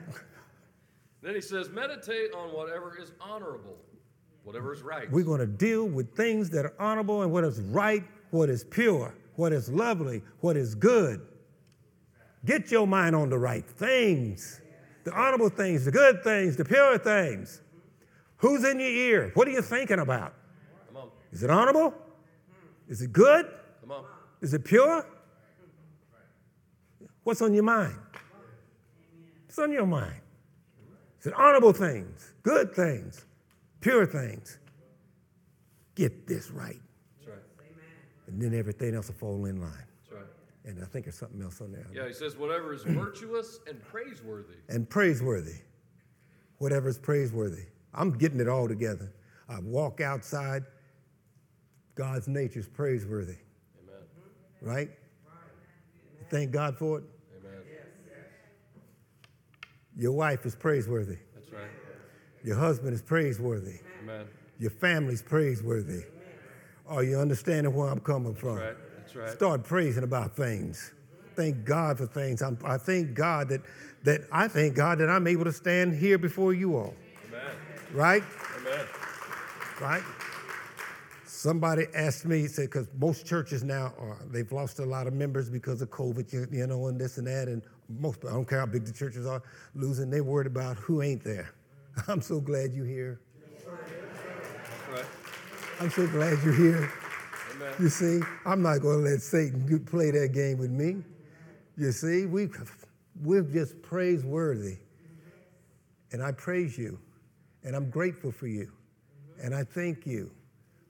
Then 1.24 1.36
he 1.36 1.42
says, 1.42 1.70
Meditate 1.70 2.34
on 2.34 2.50
whatever 2.54 2.98
is 3.02 3.12
honorable, 3.20 3.78
whatever 4.44 4.74
is 4.74 4.82
right. 4.82 5.10
We're 5.12 5.24
going 5.24 5.40
to 5.40 5.48
deal 5.48 5.86
with 5.86 6.16
things 6.16 6.50
that 6.52 6.66
are 6.66 6.74
honorable 6.80 7.22
and 7.22 7.32
what 7.32 7.44
is 7.44 7.62
right, 7.62 8.04
what 8.32 8.50
is 8.50 8.64
pure, 8.64 9.16
what 9.36 9.54
is 9.54 9.70
lovely, 9.70 10.22
what 10.42 10.58
is 10.58 10.76
good. 10.76 11.22
Get 12.46 12.72
your 12.72 12.86
mind 12.86 13.16
on 13.16 13.30
the 13.30 13.38
right 13.38 13.66
things, 13.66 14.60
the 15.06 15.14
honorable 15.14 15.50
things, 15.50 15.86
the 15.86 15.92
good 15.92 16.24
things, 16.24 16.58
the 16.58 16.66
pure 16.66 16.98
things. 16.98 17.62
Who's 18.38 18.66
in 18.66 18.80
your 18.80 18.90
ear? 18.90 19.32
What 19.36 19.48
are 19.48 19.52
you 19.52 19.62
thinking 19.62 20.00
about? 20.00 20.34
Come 20.88 20.98
on, 20.98 21.10
Is 21.32 21.44
it 21.44 21.50
honorable? 21.50 21.94
Is 22.90 23.02
it 23.02 23.14
good? 23.14 23.46
come 23.80 23.92
on. 23.92 24.04
Is 24.42 24.54
it 24.54 24.66
pure? 24.66 25.06
What's 27.24 27.42
on 27.42 27.54
your 27.54 27.64
mind? 27.64 27.96
What's 29.46 29.60
on 29.60 29.72
your 29.72 29.86
mind? 29.86 30.20
It 31.26 31.34
honorable 31.34 31.74
things, 31.74 32.34
good 32.44 32.74
things, 32.74 33.26
pure 33.82 34.06
things? 34.06 34.58
Get 35.96 36.28
this 36.28 36.50
right, 36.50 36.80
That's 37.20 37.30
right. 37.30 37.68
and 38.28 38.42
then 38.42 38.58
everything 38.58 38.96
else 38.96 39.08
will 39.08 39.16
fall 39.16 39.46
in 39.46 39.62
line. 39.62 39.72
That's 40.10 40.12
right. 40.12 40.26
And 40.66 40.82
I 40.82 40.86
think 40.86 41.06
there's 41.06 41.16
something 41.16 41.42
else 41.42 41.62
on 41.62 41.72
there. 41.72 41.86
Yeah, 41.94 42.08
he 42.08 42.14
says, 42.14 42.36
Whatever 42.36 42.74
is 42.74 42.84
virtuous 42.84 43.60
and 43.68 43.82
praiseworthy. 43.84 44.56
And 44.70 44.90
praiseworthy, 44.90 45.60
whatever 46.58 46.90
is 46.90 46.98
praiseworthy. 46.98 47.66
I'm 47.94 48.12
getting 48.12 48.40
it 48.40 48.48
all 48.48 48.68
together. 48.68 49.14
I 49.48 49.60
walk 49.60 50.02
outside, 50.02 50.64
God's 51.96 52.28
nature 52.28 52.60
is 52.60 52.68
praiseworthy, 52.68 53.36
Amen. 53.84 54.02
right? 54.62 54.90
Thank 56.30 56.52
God 56.52 56.76
for 56.78 57.00
it. 57.00 57.04
Amen. 59.94 60.04
Your 60.04 60.12
wife 60.14 60.46
is 60.46 60.56
praiseworthy. 60.56 61.18
That's 61.36 61.52
right. 61.52 61.70
Your 62.44 62.58
husband 62.58 62.94
is 62.94 63.02
praiseworthy. 63.02 63.80
Amen. 64.04 64.26
Your 64.60 64.72
family's 64.72 65.22
praiseworthy. 65.22 66.04
Are 66.88 67.04
you 67.04 67.18
understanding 67.18 67.74
where 67.74 67.90
I'm 67.90 68.00
coming 68.00 68.36
from? 68.36 68.58
That's 68.58 68.68
right. 68.68 68.78
That's 68.98 69.16
right. 69.16 69.30
Start 69.30 69.64
praising 69.64 70.04
about 70.04 70.36
things. 70.36 70.92
Thank 71.36 71.66
God 71.66 71.98
for 71.98 72.06
things. 72.06 72.42
I'm, 72.42 72.58
I 72.64 72.78
thank 72.78 73.14
God 73.14 73.50
that, 73.50 73.62
that 74.04 74.22
I 74.32 74.48
thank 74.48 74.76
God 74.76 75.00
that 75.00 75.10
I'm 75.10 75.26
able 75.28 75.46
to 75.46 75.54
stand 75.54 75.96
here 75.96 76.18
before 76.18 76.54
you 76.54 76.76
all. 76.76 76.94
Amen. 77.28 77.56
Right? 77.94 78.24
Amen. 78.60 78.86
Right? 79.82 80.04
Somebody 81.26 81.88
asked 81.96 82.26
me, 82.26 82.48
said, 82.48 82.70
because 82.70 82.88
most 83.00 83.26
churches 83.26 83.64
now 83.64 83.94
are, 83.98 84.18
they've 84.30 84.52
lost 84.52 84.80
a 84.80 84.86
lot 84.86 85.08
of 85.08 85.14
members 85.14 85.50
because 85.50 85.82
of 85.82 85.90
COVID, 85.90 86.32
you, 86.32 86.48
you 86.52 86.68
know, 86.68 86.88
and 86.88 87.00
this 87.00 87.18
and 87.18 87.28
that. 87.28 87.48
And 87.48 87.64
most, 88.00 88.24
I 88.26 88.32
don't 88.32 88.48
care 88.48 88.60
how 88.60 88.66
big 88.66 88.86
the 88.86 88.94
churches 88.94 89.26
are, 89.26 89.42
losing, 89.76 90.10
They're 90.10 90.24
worried 90.24 90.48
about 90.48 90.78
who 90.78 91.02
ain't 91.02 91.24
there. 91.24 91.54
I'm 92.08 92.22
so 92.22 92.40
glad 92.40 92.74
you're 92.74 92.86
here. 92.86 93.20
Right. 94.92 95.06
I'm 95.80 95.90
so 95.90 96.08
glad 96.08 96.38
you're 96.44 96.54
here. 96.54 96.92
Amen. 97.56 97.74
You 97.80 97.90
see, 97.90 98.20
I'm 98.46 98.62
not 98.62 98.82
going 98.82 99.04
to 99.04 99.12
let 99.12 99.22
Satan 99.22 99.86
play 99.86 100.12
that 100.12 100.34
game 100.34 100.58
with 100.58 100.72
me. 100.72 101.04
You 101.78 101.92
see, 101.92 102.26
we, 102.26 102.50
we're 103.22 103.42
just 103.42 103.82
praiseworthy. 103.82 104.78
And 106.12 106.22
I 106.22 106.32
praise 106.32 106.78
you. 106.78 107.00
And 107.64 107.76
I'm 107.76 107.90
grateful 107.90 108.32
for 108.32 108.48
you. 108.48 108.72
And 109.42 109.56
I 109.56 109.64
thank 109.64 110.06
you 110.06 110.32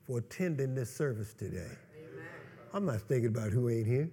for 0.06 0.20
attending 0.20 0.76
this 0.76 0.94
service 0.94 1.34
today. 1.34 1.72
I'm 2.74 2.86
not 2.86 3.02
thinking 3.02 3.28
about 3.28 3.52
who 3.52 3.70
ain't 3.70 3.88
here. 3.88 4.10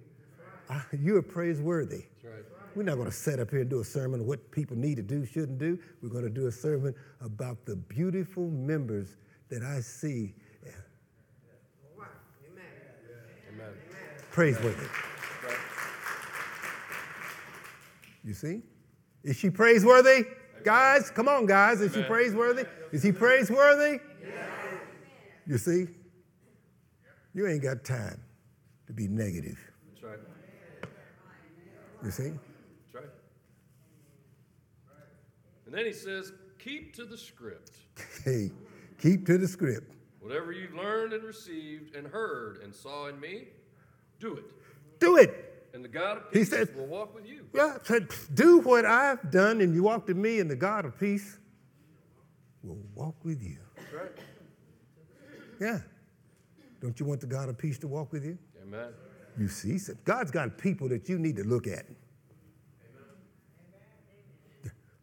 I, 0.69 0.81
you're 1.01 1.21
praiseworthy. 1.21 2.05
That's 2.23 2.35
right. 2.35 2.60
We're 2.75 2.83
not 2.83 2.95
going 2.95 3.09
to 3.09 3.15
set 3.15 3.39
up 3.39 3.49
here 3.49 3.61
and 3.61 3.69
do 3.69 3.81
a 3.81 3.83
sermon 3.83 4.21
on 4.21 4.27
what 4.27 4.51
people 4.51 4.77
need 4.77 4.95
to 4.95 5.03
do, 5.03 5.25
shouldn't 5.25 5.59
do. 5.59 5.77
We're 6.01 6.09
going 6.09 6.23
to 6.23 6.29
do 6.29 6.47
a 6.47 6.51
sermon 6.51 6.95
about 7.19 7.65
the 7.65 7.75
beautiful 7.75 8.49
members 8.49 9.17
that 9.49 9.63
I 9.63 9.81
see 9.81 10.33
Amen. 13.53 13.73
praiseworthy. 14.31 14.85
Right. 15.45 15.57
You 18.23 18.33
see? 18.33 18.61
Is 19.23 19.35
she 19.35 19.49
praiseworthy? 19.49 20.25
Guys, 20.63 21.11
come 21.11 21.27
on, 21.27 21.45
guys. 21.45 21.81
Is 21.81 21.93
she 21.93 22.03
praiseworthy? 22.03 22.65
Is 22.91 23.03
he 23.03 23.11
praiseworthy? 23.11 23.99
You 25.47 25.57
see? 25.57 25.87
You 27.33 27.47
ain't 27.47 27.63
got 27.63 27.83
time 27.83 28.21
to 28.87 28.93
be 28.93 29.07
negative. 29.07 29.59
That's 29.91 30.03
right. 30.03 30.19
You 32.03 32.11
see? 32.11 32.23
That's 32.23 32.95
right. 32.95 33.05
And 35.71 35.79
then 35.79 35.85
he 35.85 35.93
says, 35.93 36.33
Keep 36.59 36.93
to 36.97 37.05
the 37.05 37.17
script. 37.17 37.71
Hey, 38.25 38.51
keep 39.01 39.25
to 39.27 39.37
the 39.37 39.47
script. 39.47 39.93
Whatever 40.19 40.51
you've 40.51 40.73
learned 40.73 41.13
and 41.13 41.23
received 41.23 41.95
and 41.95 42.05
heard 42.05 42.59
and 42.61 42.75
saw 42.75 43.07
in 43.07 43.17
me, 43.21 43.45
do 44.19 44.35
it. 44.35 44.51
Do 44.99 45.15
it. 45.15 45.69
And 45.73 45.81
the 45.81 45.87
God 45.87 46.17
of 46.17 46.31
peace 46.31 46.49
He 46.49 46.55
said- 46.57 46.75
will 46.75 46.87
walk 46.87 47.15
with 47.15 47.25
you. 47.25 47.45
Yeah, 47.55 47.77
said, 47.83 48.09
do 48.33 48.57
what 48.59 48.85
I've 48.85 49.31
done, 49.31 49.61
and 49.61 49.73
you 49.73 49.83
walk 49.83 50.07
to 50.07 50.13
me, 50.13 50.41
and 50.41 50.51
the 50.51 50.57
God 50.57 50.83
of 50.83 50.99
peace 50.99 51.39
will 52.63 52.83
walk 52.93 53.15
with 53.23 53.41
you. 53.41 53.57
That's 53.77 53.93
right. 53.93 54.11
Yeah. 55.61 55.79
Don't 56.81 56.99
you 56.99 57.05
want 57.05 57.21
the 57.21 57.27
God 57.27 57.47
of 57.47 57.57
peace 57.57 57.79
to 57.79 57.87
walk 57.87 58.11
with 58.11 58.25
you? 58.25 58.37
Amen. 58.61 58.89
You 59.39 59.47
see, 59.47 59.79
God's 60.03 60.31
got 60.31 60.57
people 60.57 60.89
that 60.89 61.07
you 61.07 61.17
need 61.17 61.37
to 61.37 61.43
look 61.45 61.65
at. 61.65 61.85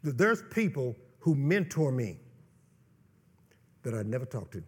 There's 0.02 0.42
people 0.50 0.96
who 1.18 1.34
mentor 1.34 1.92
me 1.92 2.18
that 3.82 3.94
I 3.94 4.02
never 4.02 4.24
talked 4.24 4.52
to. 4.52 4.58
I'm 4.58 4.64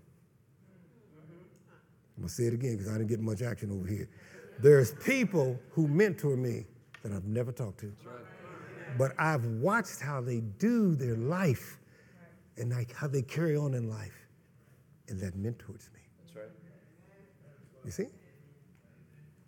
gonna 2.24 2.28
say 2.28 2.44
it 2.44 2.54
again 2.54 2.76
because 2.76 2.92
I 2.92 2.98
didn't 2.98 3.08
get 3.08 3.20
much 3.20 3.40
action 3.42 3.70
over 3.70 3.86
here. 3.86 4.08
There's 4.58 4.92
people 4.92 5.58
who 5.70 5.88
mentor 5.88 6.36
me 6.36 6.66
that 7.02 7.12
I've 7.12 7.24
never 7.24 7.50
talked 7.50 7.80
to. 7.80 7.86
Right. 7.86 8.16
But 8.98 9.12
I've 9.18 9.44
watched 9.46 10.00
how 10.00 10.20
they 10.20 10.40
do 10.40 10.94
their 10.94 11.16
life 11.16 11.78
and 12.58 12.70
like 12.70 12.92
how 12.94 13.06
they 13.06 13.22
carry 13.22 13.56
on 13.56 13.74
in 13.74 13.88
life. 13.88 14.26
And 15.08 15.18
that 15.20 15.34
mentors 15.34 15.88
me. 15.94 16.00
That's 16.22 16.36
right. 16.36 16.50
You 17.84 17.90
see? 17.90 18.06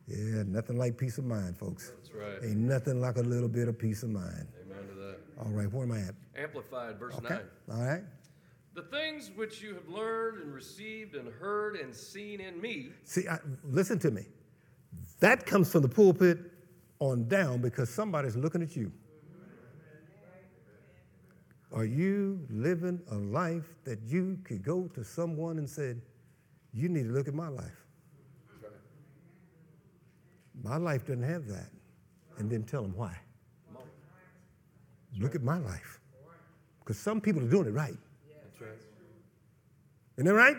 Yeah, 0.09 0.43
nothing 0.47 0.79
like 0.79 0.97
peace 0.97 1.19
of 1.19 1.25
mind, 1.25 1.57
folks. 1.57 1.93
That's 1.97 2.13
right. 2.15 2.51
Ain't 2.51 2.57
nothing 2.57 3.01
like 3.01 3.17
a 3.17 3.23
little 3.23 3.49
bit 3.49 3.69
of 3.69 3.79
peace 3.79 4.03
of 4.03 4.11
mind. 4.11 4.49
Amen 5.47 5.53
to 5.55 5.57
that. 5.57 5.57
All 5.57 5.63
right, 5.63 5.73
where 5.73 5.85
am 5.85 5.93
I 5.93 6.09
at? 6.09 6.15
Amplified, 6.45 6.99
verse 6.99 7.15
Okay. 7.17 7.41
9. 7.69 7.79
All 7.79 7.85
right. 7.87 8.03
The 8.75 8.83
things 8.83 9.31
which 9.35 9.61
you 9.63 9.75
have 9.75 9.89
learned 9.89 10.43
and 10.43 10.55
received 10.55 11.15
and 11.15 11.29
heard 11.29 11.77
and 11.77 11.95
seen 11.95 12.41
in 12.41 12.61
me, 12.61 12.91
See, 13.05 13.29
I, 13.29 13.39
listen 13.65 13.99
to 14.01 14.11
me. 14.11 14.23
That 15.21 15.45
comes 15.45 15.71
from 15.71 15.83
the 15.83 15.89
pulpit 15.89 16.39
on 16.99 17.29
down 17.29 17.61
because 17.61 17.91
somebody's 17.91 18.37
looking 18.37 18.63
at 18.63 18.75
you. 18.75 18.91
Are 21.71 21.85
you 21.85 22.47
living 22.51 23.01
a 23.11 23.15
life 23.15 23.75
that 23.85 24.03
you 24.03 24.39
could 24.45 24.63
go 24.63 24.89
to 24.89 25.03
someone 25.05 25.59
and 25.59 25.69
said, 25.69 26.03
"You 26.73 26.89
need 26.91 27.05
to 27.05 27.13
look 27.13 27.29
at 27.29 27.35
my 27.35 27.49
life. 27.49 27.87
My 30.63 30.77
life 30.77 31.07
doesn't 31.07 31.23
have 31.23 31.47
that," 31.49 31.71
and 32.39 32.51
then 32.51 32.63
tell 32.65 32.83
them 32.83 32.95
why. 32.95 33.19
Look 35.19 35.35
at 35.35 35.43
my 35.43 35.59
life, 35.59 36.01
because 36.81 36.99
some 36.99 37.21
people 37.21 37.43
are 37.43 37.49
doing 37.49 37.67
it 37.67 37.73
right. 37.73 37.97
That's 38.45 38.61
right. 38.61 38.71
Isn't 40.17 40.27
that 40.27 40.35
right? 40.35 40.57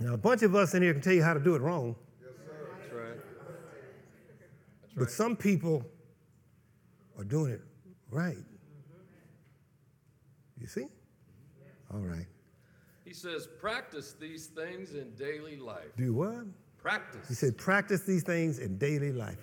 Now, 0.00 0.14
a 0.14 0.18
bunch 0.18 0.42
of 0.42 0.54
us 0.54 0.74
in 0.74 0.82
here 0.82 0.92
can 0.92 1.02
tell 1.02 1.14
you 1.14 1.22
how 1.22 1.34
to 1.34 1.40
do 1.40 1.54
it 1.54 1.62
wrong, 1.62 1.96
Yes 2.22 2.30
sir. 2.44 2.52
That's 2.80 2.92
right. 2.92 3.16
That's 4.82 4.94
but 4.94 5.10
some 5.10 5.34
people 5.34 5.84
are 7.16 7.24
doing 7.24 7.52
it 7.52 7.62
right. 8.10 8.36
You 10.60 10.66
see? 10.66 10.86
All 11.92 12.00
right. 12.00 12.26
He 13.04 13.14
says, 13.14 13.48
practice 13.58 14.14
these 14.20 14.46
things 14.46 14.94
in 14.94 15.10
daily 15.14 15.56
life. 15.56 15.96
Do 15.96 16.12
what? 16.12 16.44
Practice. 16.76 17.26
He 17.26 17.34
said, 17.34 17.56
practice 17.56 18.02
these 18.02 18.22
things 18.22 18.58
in 18.58 18.76
daily 18.78 19.12
life. 19.12 19.38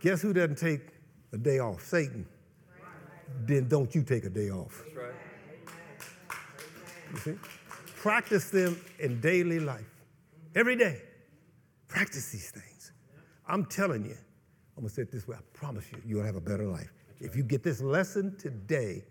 Guess 0.00 0.22
who 0.22 0.32
doesn't 0.32 0.56
take 0.56 0.93
a 1.34 1.38
day 1.38 1.58
off? 1.58 1.84
Satan. 1.84 2.26
Then 3.46 3.68
don't 3.68 3.94
you 3.94 4.02
take 4.02 4.24
a 4.24 4.30
day 4.30 4.50
off. 4.50 4.82
That's 4.84 4.96
right. 4.96 5.14
You 7.12 7.18
see? 7.18 7.34
Practice 7.96 8.50
them 8.50 8.80
in 8.98 9.20
daily 9.20 9.60
life. 9.60 9.90
Every 10.54 10.76
day. 10.76 11.02
Practice 11.88 12.30
these 12.30 12.50
things. 12.50 12.92
I'm 13.46 13.64
telling 13.66 14.04
you, 14.04 14.16
I'm 14.76 14.82
going 14.82 14.88
to 14.88 14.94
say 14.94 15.02
it 15.02 15.12
this 15.12 15.28
way 15.28 15.36
I 15.36 15.40
promise 15.52 15.84
you, 15.92 16.00
you'll 16.06 16.24
have 16.24 16.36
a 16.36 16.40
better 16.40 16.66
life. 16.66 16.92
If 17.20 17.36
you 17.36 17.42
get 17.42 17.62
this 17.62 17.80
lesson 17.80 18.36
today, 18.36 19.04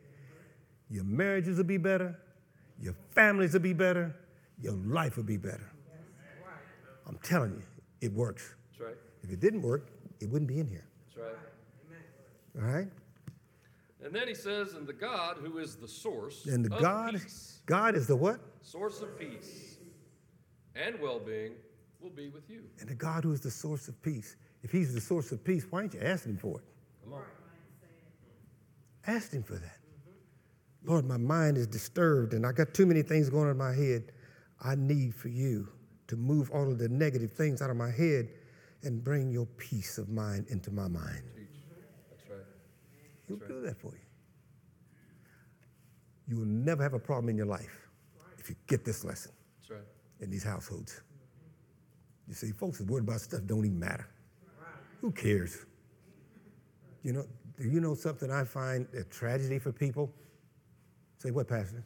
your 0.90 1.04
marriages 1.04 1.58
will 1.58 1.64
be 1.64 1.78
better, 1.78 2.18
your 2.80 2.96
families 3.12 3.54
will 3.54 3.62
be 3.62 3.74
better, 3.74 4.16
your 4.62 4.74
life 4.74 5.18
will 5.18 5.24
be 5.24 5.38
better. 5.38 5.72
I'm 7.08 7.18
telling 7.24 7.52
you, 7.52 7.64
it 8.02 8.14
works. 8.14 8.56
That's 8.72 8.82
right. 8.82 8.98
If 9.24 9.32
it 9.32 9.40
didn't 9.40 9.62
work, 9.62 9.88
it 10.20 10.30
wouldn't 10.30 10.48
be 10.48 10.60
in 10.60 10.68
here. 10.68 10.86
That's 11.08 11.18
right. 11.18 11.38
All 12.58 12.68
right? 12.68 12.88
And 14.04 14.14
then 14.14 14.28
he 14.28 14.34
says, 14.34 14.74
and 14.74 14.86
the 14.86 14.94
God 14.94 15.38
who 15.38 15.58
is 15.60 15.76
the 15.76 15.88
source 15.88 16.46
And 16.46 16.66
the 16.66 16.76
of 16.76 16.82
God, 16.82 17.14
peace, 17.14 17.62
God 17.66 17.96
is 17.96 18.06
the 18.06 18.16
what? 18.16 18.40
source 18.62 19.02
of 19.02 19.18
peace 19.18 19.78
and 20.76 21.00
well-being 21.00 21.54
will 22.02 22.10
be 22.10 22.28
with 22.28 22.50
you. 22.50 22.64
And 22.80 22.90
the 22.90 22.96
God 22.96 23.24
who 23.24 23.32
is 23.32 23.40
the 23.40 23.52
source 23.52 23.88
of 23.88 24.02
peace. 24.02 24.36
If 24.62 24.72
he's 24.72 24.94
the 24.94 25.02
source 25.02 25.32
of 25.32 25.44
peace, 25.44 25.66
why 25.70 25.82
aren't 25.82 25.94
you 25.94 26.02
asking 26.02 26.34
him 26.34 26.38
for 26.38 26.60
it? 26.60 26.66
Come 27.04 27.14
on. 27.14 27.24
Ask 29.08 29.32
him 29.32 29.44
for 29.44 29.56
that. 29.56 29.78
Lord, 30.86 31.06
my 31.06 31.18
mind 31.18 31.58
is 31.58 31.68
disturbed 31.68 32.34
and 32.34 32.46
I 32.46 32.52
got 32.52 32.74
too 32.74 32.86
many 32.86 33.04
things 33.04 33.30
going 33.30 33.46
on 33.46 33.52
in 33.52 33.58
my 33.58 33.74
head. 33.74 34.12
I 34.62 34.76
need 34.76 35.16
for 35.16 35.30
you 35.30 35.70
to 36.08 36.18
move 36.18 36.52
all 36.52 36.70
of 36.70 36.78
the 36.78 36.90
negative 36.90 37.32
things 37.32 37.62
out 37.62 37.70
of 37.70 37.78
my 37.78 37.92
head 37.92 38.30
and 38.84 39.02
bring 39.02 39.32
your 39.32 39.46
peace 39.58 39.98
of 39.98 40.10
mind 40.10 40.48
into 40.50 40.72
my 40.72 40.90
mind. 40.90 41.24
That's 43.40 43.50
right. 43.50 43.56
He'll 43.56 43.62
do 43.62 43.68
that 43.68 43.80
for 43.80 43.92
you. 43.94 44.02
You 46.28 46.38
will 46.38 46.46
never 46.46 46.82
have 46.84 46.94
a 46.94 47.00
problem 47.00 47.30
in 47.30 47.38
your 47.38 47.46
life 47.46 47.90
if 48.38 48.50
you 48.50 48.56
get 48.68 48.86
this 48.86 49.04
lesson 49.04 49.32
That's 49.60 49.72
right. 49.72 49.88
in 50.22 50.30
these 50.30 50.44
households. 50.44 51.02
You 52.28 52.34
see, 52.34 52.52
folks 52.52 52.80
are 52.80 52.86
worried 52.86 53.04
about 53.04 53.22
stuff 53.22 53.42
don't 53.46 53.66
even 53.66 53.80
matter. 53.80 54.08
Who 55.02 55.12
cares? 55.12 55.66
You 57.04 57.12
know, 57.14 57.26
do 57.58 57.68
you 57.70 57.82
know 57.82 57.94
something 57.94 58.32
I 58.32 58.46
find 58.46 58.88
a 58.98 59.04
tragedy 59.04 59.60
for 59.60 59.72
people? 59.74 60.12
Say 61.18 61.32
what, 61.32 61.48
Pastor? 61.48 61.84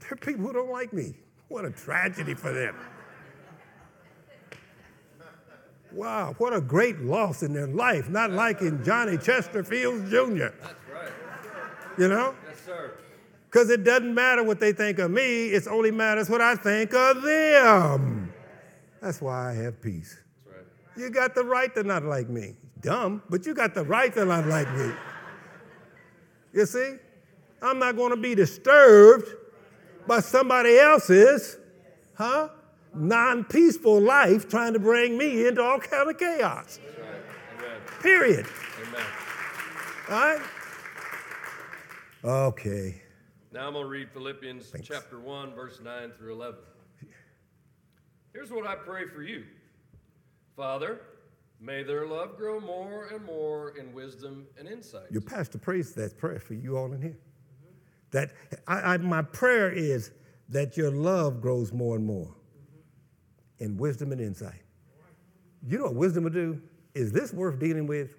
There 0.00 0.12
are 0.12 0.16
people 0.16 0.46
who 0.46 0.52
don't 0.52 0.70
like 0.70 0.92
me. 0.92 1.14
What 1.48 1.64
a 1.64 1.70
tragedy 1.70 2.34
for 2.34 2.52
them. 2.52 2.76
Wow, 5.96 6.34
what 6.36 6.52
a 6.52 6.60
great 6.60 7.00
loss 7.00 7.42
in 7.42 7.54
their 7.54 7.66
life, 7.66 8.10
not 8.10 8.30
liking 8.30 8.84
Johnny 8.84 9.16
Chesterfield 9.16 10.10
Jr. 10.10 10.48
That's 10.60 10.74
right. 10.92 11.08
You 11.96 12.08
know? 12.08 12.34
Yes, 12.46 12.60
sir. 12.66 12.92
Because 13.46 13.70
it 13.70 13.82
doesn't 13.82 14.14
matter 14.14 14.44
what 14.44 14.60
they 14.60 14.74
think 14.74 14.98
of 14.98 15.10
me, 15.10 15.46
it 15.46 15.66
only 15.66 15.90
matters 15.90 16.28
what 16.28 16.42
I 16.42 16.54
think 16.54 16.92
of 16.92 17.22
them. 17.22 18.30
That's 19.00 19.22
why 19.22 19.50
I 19.50 19.54
have 19.54 19.80
peace. 19.80 20.18
That's 20.44 20.56
right. 20.58 21.02
You 21.02 21.08
got 21.08 21.34
the 21.34 21.44
right 21.44 21.74
to 21.74 21.82
not 21.82 22.04
like 22.04 22.28
me. 22.28 22.56
Dumb, 22.82 23.22
but 23.30 23.46
you 23.46 23.54
got 23.54 23.74
the 23.74 23.84
right 23.84 24.12
to 24.12 24.26
not 24.26 24.46
like 24.46 24.70
me. 24.76 24.90
You 26.52 26.66
see? 26.66 26.96
I'm 27.62 27.78
not 27.78 27.96
going 27.96 28.10
to 28.10 28.18
be 28.18 28.34
disturbed 28.34 29.28
by 30.06 30.20
somebody 30.20 30.78
else's, 30.78 31.56
huh? 32.14 32.50
Non-peaceful 32.96 34.00
life 34.00 34.48
trying 34.48 34.72
to 34.72 34.78
bring 34.78 35.18
me 35.18 35.46
into 35.46 35.62
all 35.62 35.78
kind 35.78 36.08
of 36.08 36.18
chaos. 36.18 36.80
Amen. 36.98 37.80
Period. 38.02 38.46
Amen. 38.82 39.06
All 40.08 40.14
right? 40.14 40.40
Okay. 42.24 43.02
Now 43.52 43.66
I'm 43.66 43.72
going 43.72 43.84
to 43.84 43.88
read 43.88 44.10
Philippians 44.10 44.68
Thanks. 44.70 44.88
chapter 44.88 45.18
1, 45.18 45.54
verse 45.54 45.80
9 45.82 46.12
through 46.18 46.34
11. 46.34 46.56
Here's 48.32 48.50
what 48.50 48.66
I 48.66 48.74
pray 48.74 49.06
for 49.06 49.22
you 49.22 49.44
Father, 50.56 51.00
may 51.60 51.82
their 51.82 52.06
love 52.06 52.36
grow 52.36 52.60
more 52.60 53.06
and 53.06 53.24
more 53.24 53.76
in 53.78 53.94
wisdom 53.94 54.46
and 54.58 54.68
insight. 54.68 55.10
Your 55.10 55.22
pastor 55.22 55.58
prays 55.58 55.94
that 55.94 56.18
prayer 56.18 56.38
for 56.38 56.54
you 56.54 56.76
all 56.76 56.92
in 56.92 57.00
here. 57.00 57.16
That 58.10 58.32
I, 58.66 58.94
I, 58.94 58.96
my 58.98 59.22
prayer 59.22 59.70
is 59.70 60.10
that 60.50 60.76
your 60.76 60.90
love 60.90 61.40
grows 61.40 61.72
more 61.72 61.96
and 61.96 62.04
more 62.04 62.35
in 63.58 63.76
wisdom 63.76 64.12
and 64.12 64.20
insight. 64.20 64.62
You 65.66 65.78
know 65.78 65.84
what 65.84 65.94
wisdom 65.94 66.24
will 66.24 66.30
do? 66.30 66.60
Is 66.94 67.12
this 67.12 67.32
worth 67.32 67.58
dealing 67.58 67.86
with? 67.86 68.10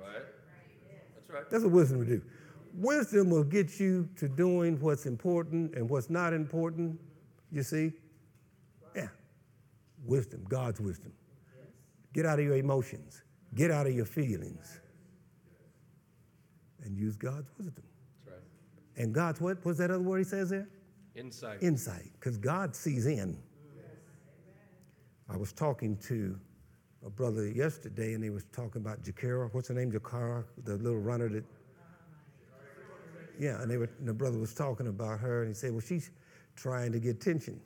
Right? 0.00 0.22
That's 1.14 1.30
right. 1.30 1.50
That's 1.50 1.64
what 1.64 1.72
wisdom 1.72 1.98
will 1.98 2.06
do. 2.06 2.22
Wisdom 2.74 3.30
will 3.30 3.44
get 3.44 3.80
you 3.80 4.08
to 4.16 4.28
doing 4.28 4.78
what's 4.80 5.06
important 5.06 5.74
and 5.74 5.88
what's 5.88 6.10
not 6.10 6.32
important. 6.32 6.98
You 7.50 7.62
see? 7.62 7.92
Yeah. 8.94 9.08
Wisdom, 10.04 10.44
God's 10.48 10.80
wisdom. 10.80 11.12
Get 12.12 12.24
out 12.24 12.38
of 12.38 12.44
your 12.44 12.56
emotions, 12.56 13.22
get 13.54 13.70
out 13.70 13.86
of 13.86 13.94
your 13.94 14.06
feelings, 14.06 14.80
and 16.82 16.96
use 16.96 17.16
God's 17.16 17.50
wisdom. 17.58 17.84
That's 18.24 18.36
right. 18.36 19.02
And 19.02 19.12
God's 19.12 19.40
what? 19.40 19.58
What's 19.62 19.78
that 19.78 19.90
other 19.90 20.02
word 20.02 20.18
he 20.18 20.24
says 20.24 20.48
there? 20.50 20.68
Insight. 21.14 21.62
Insight, 21.62 22.10
because 22.18 22.36
God 22.38 22.74
sees 22.74 23.06
in. 23.06 23.38
I 25.28 25.36
was 25.36 25.52
talking 25.52 25.96
to 26.08 26.38
a 27.04 27.10
brother 27.10 27.46
yesterday, 27.48 28.14
and 28.14 28.24
he 28.24 28.30
was 28.30 28.44
talking 28.52 28.80
about 28.80 29.02
Sha'Carri. 29.02 29.52
What's 29.52 29.68
her 29.68 29.74
name? 29.74 29.92
Sha'Carri, 29.92 30.44
the 30.64 30.76
little 30.76 30.98
runner 30.98 31.28
that. 31.28 31.44
Yeah, 33.38 33.62
and, 33.62 33.70
they 33.70 33.76
were, 33.76 33.88
and 34.00 34.08
the 34.08 34.14
brother 34.14 34.38
was 34.38 34.52
talking 34.52 34.88
about 34.88 35.20
her, 35.20 35.42
and 35.42 35.48
he 35.48 35.54
said, 35.54 35.70
"Well, 35.70 35.80
she's 35.80 36.10
trying 36.56 36.90
to 36.90 36.98
get 36.98 37.20
tension." 37.20 37.60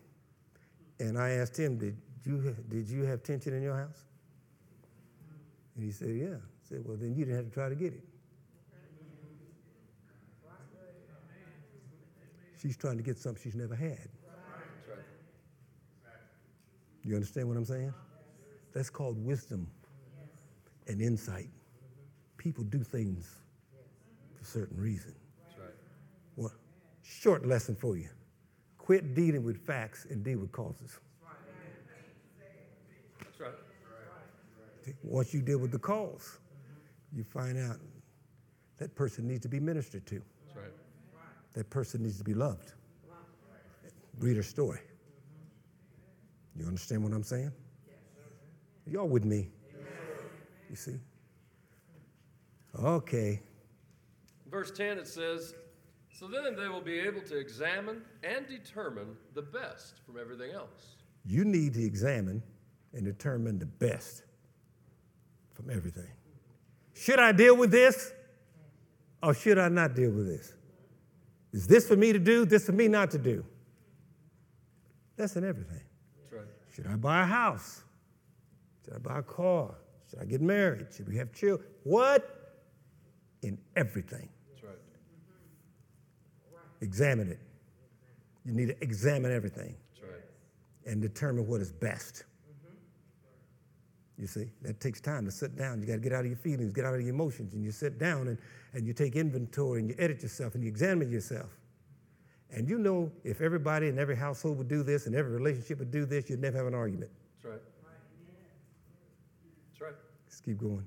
And 1.00 1.18
I 1.18 1.30
asked 1.30 1.56
him, 1.58 1.78
"Did 1.78 1.96
you 2.24 2.54
did 2.68 2.88
you 2.88 3.04
have 3.04 3.22
tension 3.22 3.54
in 3.54 3.62
your 3.62 3.76
house?" 3.76 4.04
And 5.74 5.84
he 5.84 5.90
said, 5.90 6.10
"Yeah." 6.10 6.34
I 6.34 6.68
said, 6.68 6.84
"Well, 6.84 6.98
then 6.98 7.14
you 7.14 7.24
didn't 7.24 7.36
have 7.36 7.46
to 7.46 7.50
try 7.50 7.68
to 7.70 7.74
get 7.74 7.94
it." 7.94 8.04
She's 12.60 12.76
trying 12.76 12.98
to 12.98 13.02
get 13.02 13.18
something 13.18 13.42
she's 13.42 13.56
never 13.56 13.74
had. 13.74 14.08
You 17.04 17.14
understand 17.14 17.48
what 17.48 17.56
I'm 17.56 17.64
saying? 17.64 17.92
That's 18.72 18.90
called 18.90 19.22
wisdom 19.24 19.66
and 20.86 21.00
insight. 21.00 21.50
People 22.36 22.64
do 22.64 22.82
things 22.82 23.38
for 24.34 24.44
certain 24.44 24.80
reason. 24.80 25.14
Right. 25.58 25.68
Well, 26.36 26.52
short 27.02 27.46
lesson 27.46 27.74
for 27.74 27.96
you. 27.96 28.08
Quit 28.78 29.14
dealing 29.14 29.44
with 29.44 29.64
facts 29.64 30.06
and 30.10 30.24
deal 30.24 30.38
with 30.38 30.52
causes. 30.52 30.98
That's 33.18 33.40
right. 33.40 33.54
Once 35.02 35.32
you 35.32 35.40
deal 35.40 35.58
with 35.58 35.70
the 35.70 35.78
cause, 35.78 36.38
you 37.14 37.22
find 37.22 37.58
out 37.58 37.76
that 38.78 38.94
person 38.96 39.28
needs 39.28 39.42
to 39.42 39.48
be 39.48 39.60
ministered 39.60 40.06
to. 40.06 40.20
That's 40.46 40.56
right. 40.56 40.72
That 41.54 41.70
person 41.70 42.02
needs 42.02 42.18
to 42.18 42.24
be 42.24 42.34
loved. 42.34 42.72
Read 44.18 44.36
her 44.36 44.42
story. 44.42 44.80
You 46.58 46.66
understand 46.66 47.02
what 47.02 47.12
I'm 47.12 47.22
saying? 47.22 47.52
Y'all 48.86 49.08
with 49.08 49.24
me? 49.24 49.48
You 50.68 50.76
see? 50.76 50.96
Okay. 52.80 53.40
Verse 54.50 54.70
10 54.70 54.98
it 54.98 55.06
says, 55.06 55.54
So 56.12 56.26
then 56.26 56.56
they 56.56 56.68
will 56.68 56.80
be 56.80 56.98
able 56.98 57.20
to 57.22 57.38
examine 57.38 58.02
and 58.22 58.46
determine 58.46 59.16
the 59.34 59.42
best 59.42 60.00
from 60.04 60.18
everything 60.18 60.52
else. 60.52 60.96
You 61.24 61.44
need 61.44 61.74
to 61.74 61.84
examine 61.84 62.42
and 62.92 63.04
determine 63.04 63.58
the 63.58 63.66
best 63.66 64.24
from 65.54 65.70
everything. 65.70 66.10
Should 66.94 67.18
I 67.18 67.32
deal 67.32 67.56
with 67.56 67.70
this 67.70 68.12
or 69.22 69.34
should 69.34 69.58
I 69.58 69.68
not 69.68 69.94
deal 69.94 70.10
with 70.10 70.26
this? 70.26 70.54
Is 71.52 71.66
this 71.66 71.86
for 71.86 71.96
me 71.96 72.12
to 72.12 72.18
do? 72.18 72.44
This 72.44 72.66
for 72.66 72.72
me 72.72 72.88
not 72.88 73.10
to 73.12 73.18
do? 73.18 73.44
That's 75.16 75.36
in 75.36 75.44
everything. 75.44 75.82
Should 76.74 76.86
I 76.86 76.96
buy 76.96 77.22
a 77.22 77.26
house? 77.26 77.82
Should 78.84 78.94
I 78.94 78.98
buy 78.98 79.18
a 79.18 79.22
car? 79.22 79.74
Should 80.10 80.20
I 80.20 80.24
get 80.24 80.40
married? 80.40 80.86
Should 80.94 81.08
we 81.08 81.16
have 81.16 81.32
children? 81.32 81.68
What? 81.84 82.38
In 83.42 83.58
everything. 83.76 84.28
That's 84.50 84.62
right. 84.64 84.76
Examine 86.80 87.28
it. 87.28 87.40
You 88.44 88.54
need 88.54 88.68
to 88.68 88.82
examine 88.82 89.32
everything 89.32 89.76
right. 90.02 90.20
and 90.86 91.00
determine 91.00 91.46
what 91.46 91.60
is 91.60 91.72
best. 91.72 92.24
Mm-hmm. 92.48 94.22
You 94.22 94.26
see, 94.26 94.50
that 94.62 94.80
takes 94.80 95.00
time 95.00 95.24
to 95.26 95.30
sit 95.30 95.56
down. 95.56 95.80
You 95.80 95.86
got 95.86 95.94
to 95.94 96.00
get 96.00 96.12
out 96.12 96.20
of 96.20 96.26
your 96.26 96.36
feelings, 96.36 96.72
get 96.72 96.84
out 96.84 96.94
of 96.94 97.00
your 97.00 97.10
emotions, 97.10 97.54
and 97.54 97.62
you 97.62 97.70
sit 97.70 97.98
down 97.98 98.28
and, 98.28 98.38
and 98.72 98.86
you 98.86 98.92
take 98.92 99.14
inventory 99.14 99.80
and 99.80 99.88
you 99.88 99.96
edit 99.98 100.22
yourself 100.22 100.54
and 100.54 100.64
you 100.64 100.68
examine 100.68 101.10
yourself. 101.10 101.50
And 102.52 102.68
you 102.68 102.78
know, 102.78 103.10
if 103.24 103.40
everybody 103.40 103.88
in 103.88 103.98
every 103.98 104.16
household 104.16 104.58
would 104.58 104.68
do 104.68 104.82
this 104.82 105.06
and 105.06 105.14
every 105.14 105.32
relationship 105.32 105.78
would 105.78 105.90
do 105.90 106.04
this, 106.04 106.28
you'd 106.28 106.40
never 106.40 106.58
have 106.58 106.66
an 106.66 106.74
argument. 106.74 107.10
That's 107.34 107.52
right. 107.52 107.62
That's 109.70 109.80
right. 109.80 109.94
Let's 110.26 110.40
keep 110.40 110.58
going. 110.58 110.84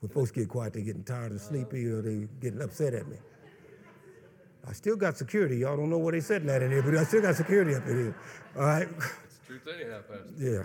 When 0.00 0.10
folks 0.10 0.30
get 0.30 0.48
quiet, 0.48 0.72
they're 0.72 0.82
getting 0.82 1.04
tired 1.04 1.32
and 1.32 1.40
sleepy 1.40 1.86
or 1.86 2.00
they're 2.00 2.28
getting 2.40 2.62
upset 2.62 2.94
at 2.94 3.06
me. 3.08 3.16
I 4.68 4.72
still 4.72 4.96
got 4.96 5.16
security. 5.16 5.58
Y'all 5.58 5.76
don't 5.76 5.90
know 5.90 5.98
where 5.98 6.12
they 6.12 6.20
sitting 6.20 6.48
at 6.48 6.62
in 6.62 6.70
here, 6.70 6.82
but 6.82 6.96
I 6.96 7.04
still 7.04 7.22
got 7.22 7.36
security 7.36 7.74
up 7.74 7.86
in 7.86 7.96
here. 7.96 8.16
All 8.56 8.62
right? 8.62 8.88
It's 9.24 9.36
the 9.38 9.46
truth 9.46 9.68
anyhow, 9.72 10.00
Pastor. 10.08 10.32
Yeah. 10.38 10.62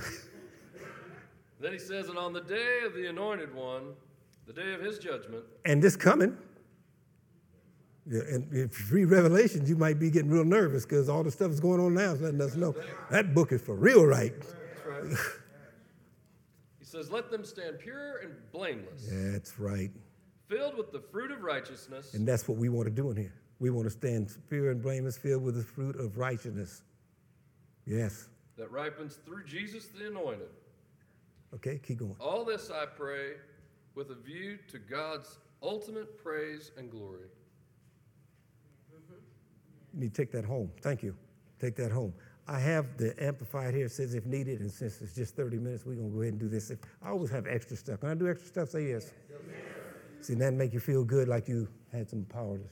Then 1.59 1.73
he 1.73 1.79
says, 1.79 2.09
And 2.09 2.17
on 2.17 2.33
the 2.33 2.41
day 2.41 2.79
of 2.85 2.95
the 2.95 3.07
anointed 3.07 3.53
one, 3.53 3.93
the 4.47 4.53
day 4.53 4.73
of 4.73 4.81
his 4.81 4.97
judgment, 4.97 5.43
And 5.65 5.83
this 5.83 5.95
coming. 5.95 6.35
And 8.11 8.53
if 8.53 8.77
you 8.91 8.95
read 8.95 9.05
Revelations, 9.05 9.69
you 9.69 9.77
might 9.77 9.97
be 9.97 10.09
getting 10.11 10.29
real 10.29 10.43
nervous 10.43 10.83
because 10.85 11.07
all 11.07 11.23
the 11.23 11.31
stuff 11.31 11.47
that's 11.47 11.61
going 11.61 11.79
on 11.79 11.93
now 11.93 12.11
is 12.11 12.21
letting 12.21 12.41
us 12.41 12.55
know 12.55 12.75
that 13.09 13.33
book 13.33 13.53
is 13.53 13.61
for 13.61 13.75
real, 13.75 14.05
right? 14.05 14.33
that's 14.37 14.85
right. 14.85 15.17
he 16.79 16.85
says, 16.85 17.09
Let 17.09 17.31
them 17.31 17.45
stand 17.45 17.79
pure 17.79 18.17
and 18.17 18.33
blameless, 18.51 19.07
That's 19.09 19.57
right. 19.59 19.91
filled 20.49 20.75
with 20.77 20.91
the 20.91 20.99
fruit 20.99 21.31
of 21.31 21.41
righteousness, 21.41 22.13
And 22.13 22.27
that's 22.27 22.47
what 22.49 22.57
we 22.57 22.67
want 22.67 22.87
to 22.87 22.93
do 22.93 23.09
in 23.11 23.15
here. 23.17 23.33
We 23.59 23.69
want 23.69 23.85
to 23.85 23.91
stand 23.91 24.35
pure 24.49 24.71
and 24.71 24.81
blameless, 24.81 25.17
filled 25.17 25.43
with 25.43 25.55
the 25.55 25.63
fruit 25.63 25.95
of 25.95 26.17
righteousness. 26.17 26.81
Yes. 27.85 28.27
that 28.57 28.69
ripens 28.71 29.19
through 29.25 29.45
Jesus 29.45 29.87
the 29.87 30.07
anointed. 30.07 30.49
Okay, 31.53 31.79
keep 31.81 31.99
going. 31.99 32.15
All 32.19 32.43
this 32.43 32.69
I 32.69 32.85
pray 32.85 33.33
with 33.95 34.09
a 34.11 34.15
view 34.15 34.57
to 34.69 34.79
God's 34.79 35.37
ultimate 35.63 36.21
praise 36.21 36.71
and 36.77 36.91
glory. 36.91 37.27
You 39.93 40.01
need 40.01 40.13
to 40.13 40.21
take 40.21 40.31
that 40.31 40.45
home. 40.45 40.71
Thank 40.81 41.03
you. 41.03 41.15
Take 41.59 41.75
that 41.75 41.91
home. 41.91 42.13
I 42.47 42.59
have 42.59 42.97
the 42.97 43.13
amplified 43.23 43.73
here. 43.73 43.85
It 43.85 43.91
says 43.91 44.13
if 44.13 44.25
needed, 44.25 44.61
and 44.61 44.71
since 44.71 45.01
it's 45.01 45.15
just 45.15 45.35
30 45.35 45.57
minutes, 45.57 45.85
we're 45.85 45.95
going 45.95 46.09
to 46.09 46.15
go 46.15 46.21
ahead 46.21 46.33
and 46.33 46.39
do 46.39 46.49
this. 46.49 46.71
If, 46.71 46.79
I 47.01 47.09
always 47.09 47.29
have 47.31 47.45
extra 47.47 47.77
stuff. 47.77 47.99
Can 47.99 48.09
I 48.09 48.13
do 48.15 48.29
extra 48.29 48.47
stuff? 48.47 48.69
Say 48.69 48.89
yes. 48.89 49.13
See, 50.21 50.33
that 50.35 50.53
make 50.53 50.73
you 50.73 50.79
feel 50.79 51.03
good 51.03 51.27
like 51.27 51.47
you 51.47 51.67
had 51.91 52.09
some 52.09 52.25
power 52.25 52.57
to 52.57 52.63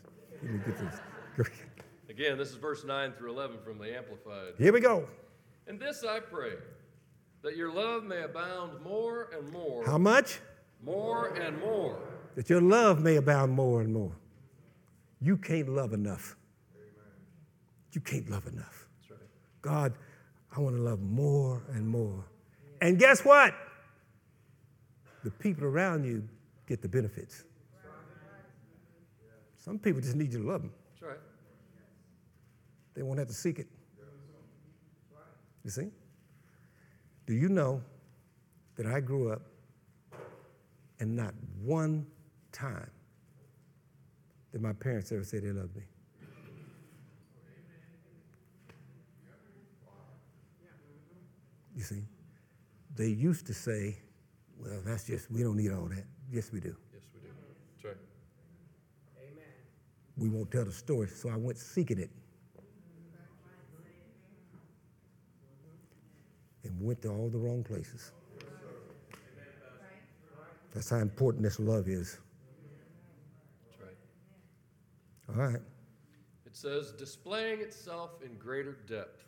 let 0.44 0.52
me 0.52 0.60
get 0.66 0.78
this. 0.78 1.50
Again, 2.10 2.38
this 2.38 2.50
is 2.50 2.56
verse 2.56 2.84
9 2.84 3.14
through 3.14 3.32
11 3.32 3.58
from 3.64 3.78
the 3.78 3.96
Amplified. 3.96 4.54
Here 4.58 4.74
we 4.74 4.80
go. 4.80 5.08
And 5.68 5.80
this 5.80 6.04
I 6.04 6.20
pray, 6.20 6.54
that 7.44 7.56
your 7.56 7.72
love 7.72 8.04
may 8.04 8.24
abound 8.24 8.82
more 8.84 9.30
and 9.38 9.52
more, 9.52 9.86
How 9.86 9.98
much? 9.98 10.40
more 10.84 11.28
and 11.36 11.60
more, 11.60 12.00
That 12.36 12.50
your 12.50 12.62
love 12.62 13.02
may 13.02 13.16
abound 13.18 13.52
more 13.52 13.82
and 13.82 13.94
more. 13.94 14.12
You 15.22 15.38
can't 15.38 15.70
love 15.70 15.94
enough. 15.94 16.36
You 17.92 18.02
can't 18.02 18.30
love 18.30 18.46
enough. 18.48 18.88
That's 19.00 19.12
right. 19.12 19.30
God, 19.62 19.94
I 20.56 20.60
want 20.60 20.76
to 20.76 20.82
love 20.82 21.02
more 21.02 21.64
and 21.74 21.88
more. 21.88 22.26
And 22.82 22.98
guess 22.98 23.26
what? 23.26 23.54
The 25.24 25.32
people 25.32 25.66
around 25.66 26.06
you 26.06 26.28
get 26.68 26.82
the 26.82 26.88
benefits. 26.88 27.44
Some 29.58 29.78
people 29.78 30.02
just 30.02 30.16
need 30.16 30.32
you 30.32 30.42
to 30.42 30.48
love 30.48 30.62
them. 30.62 30.72
That's 30.92 31.02
right. 31.02 31.20
They 32.96 33.04
won't 33.04 33.20
have 33.20 33.28
to 33.28 33.34
seek 33.34 33.60
it. 33.60 33.68
You 35.64 35.70
see? 35.70 35.88
Do 37.26 37.34
you 37.34 37.50
know 37.50 37.82
that 38.76 38.86
I 38.86 39.02
grew 39.02 39.32
up 39.32 39.42
and 41.00 41.16
not 41.16 41.34
one 41.62 42.08
time 42.52 42.90
did 44.52 44.62
my 44.62 44.74
parents 44.74 45.12
ever 45.12 45.24
say 45.24 45.40
they 45.40 45.52
loved 45.52 45.76
me? 45.76 45.84
You 51.80 51.86
see? 51.86 52.04
They 52.98 53.08
used 53.08 53.48
to 53.48 53.54
say, 53.54 53.98
well, 54.60 54.82
that's 54.86 55.06
just, 55.06 55.32
we 55.32 55.44
don't 55.44 55.56
need 55.56 55.72
all 55.72 55.86
that. 55.86 56.04
Yes, 56.30 56.52
we 56.52 56.60
do. 56.60 56.76
Yes, 56.94 57.04
we 57.14 57.22
do. 57.22 57.28
That's 57.74 57.86
right. 57.86 57.96
Amen. 59.18 59.46
We 60.18 60.28
won't 60.28 60.52
tell 60.52 60.66
the 60.66 60.74
story, 60.74 61.08
so 61.08 61.30
I 61.30 61.38
went 61.38 61.58
seeking 61.58 61.98
it. 61.98 62.10
And 66.66 66.82
went 66.82 67.02
to 67.04 67.08
all 67.08 67.30
the 67.30 67.38
wrong 67.38 67.64
places. 67.64 68.12
That's 70.74 70.90
how 70.90 70.98
important 70.98 71.44
this 71.44 71.62
love 71.62 71.88
is. 71.88 72.20
That's 73.70 73.82
right. 73.82 73.98
All 75.30 75.50
right. 75.50 75.62
It 76.46 76.58
says, 76.58 76.92
displaying 76.92 77.62
itself 77.62 78.22
in 78.22 78.38
greater 78.38 78.74
depth, 78.86 79.24